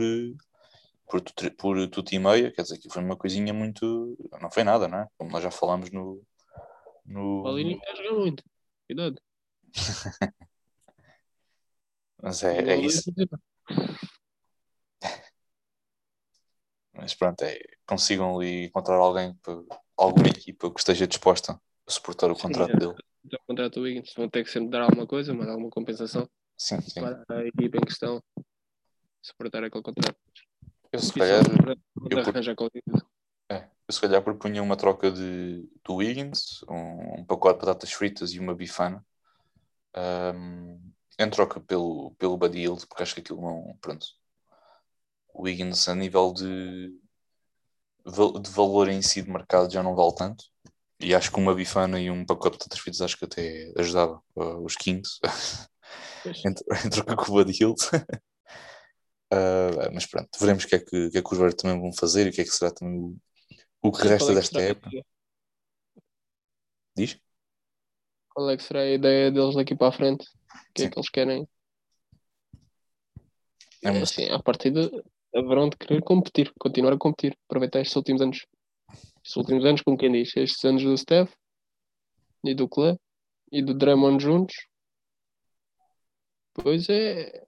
[1.08, 1.22] por,
[1.58, 4.18] por tudo e meia, quer dizer que foi uma coisinha muito.
[4.41, 5.08] Não foi nada, não é?
[5.18, 6.22] Como nós já falamos no,
[7.05, 7.39] no...
[7.39, 8.43] O Paulinho quer jogar muito.
[8.86, 9.22] Cuidado.
[12.22, 13.12] Mas é, é isso.
[16.93, 19.38] Mas pronto, é, consigam ali encontrar alguém,
[19.95, 22.80] alguma equipa que esteja disposta a suportar o contrato sim, é.
[22.80, 22.95] dele.
[23.34, 26.28] O contrato do Wiggins vão ter que sempre dar alguma coisa, mas alguma compensação
[26.58, 27.01] sim, sim.
[27.01, 28.20] para a equipa em questão
[29.22, 30.18] suportar aquele contrato.
[30.91, 31.43] Eu se calhar.
[32.09, 32.19] Eu,
[33.49, 37.91] é, eu se calhar propunha uma troca de, do Wiggins, um, um pacote de batatas
[37.91, 39.05] fritas e uma bifana,
[40.35, 40.79] um,
[41.19, 43.77] em troca pelo, pelo Buddy Hield, porque acho que aquilo não.
[43.81, 44.05] Pronto.
[45.33, 46.89] O Wiggins, a nível de,
[48.05, 50.45] de valor em si de mercado, já não vale tanto.
[50.99, 54.21] E acho que uma bifana e um pacote de batatas fritas acho que até ajudava
[54.35, 55.19] uh, os Kings
[56.25, 57.79] em, troca com o Buddy Hield.
[59.34, 61.93] uh, mas pronto, veremos o que é que, que, é que os Bears também vão
[61.93, 63.17] fazer e o que é que será também o,
[63.82, 64.89] o que resta é desta época.
[66.95, 67.19] Diz?
[68.30, 70.23] Qual é que será a ideia deles daqui para a frente?
[70.23, 70.88] O que Sim.
[70.88, 71.47] é que eles querem?
[73.84, 74.03] É uma...
[74.03, 74.89] assim, a partir de
[75.34, 78.45] haverão de querer competir, continuar a competir, aproveitar estes últimos anos.
[79.23, 81.34] Estes últimos anos, como quem diz, estes anos do Steph
[82.43, 82.97] e do Clay
[83.51, 84.55] e do Draymond juntos.
[86.53, 87.45] Pois é.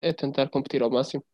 [0.00, 1.24] É tentar competir ao máximo.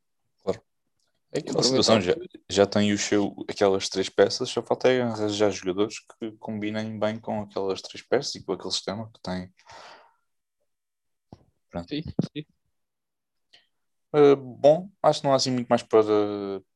[1.34, 2.14] É aquela situação já,
[2.48, 7.18] já tem o seu, aquelas três peças, só falta é arranjar jogadores que combinem bem
[7.18, 9.52] com aquelas três peças e com aquele sistema que tem.
[11.68, 11.88] Pronto.
[11.88, 12.02] Sim,
[12.32, 12.46] sim.
[14.14, 16.04] Uh, bom, acho que não há assim muito mais para,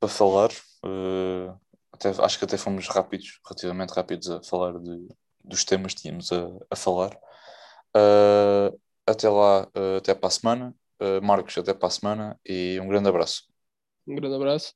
[0.00, 0.50] para falar.
[0.84, 1.56] Uh,
[1.92, 5.06] até, acho que até fomos rápidos, relativamente rápidos a falar de,
[5.44, 7.16] dos temas que tínhamos a, a falar.
[7.96, 8.76] Uh,
[9.06, 10.74] até lá, até para a semana.
[11.22, 13.44] Marcos, até para a semana e um grande abraço.
[14.06, 14.74] Um grande abraço.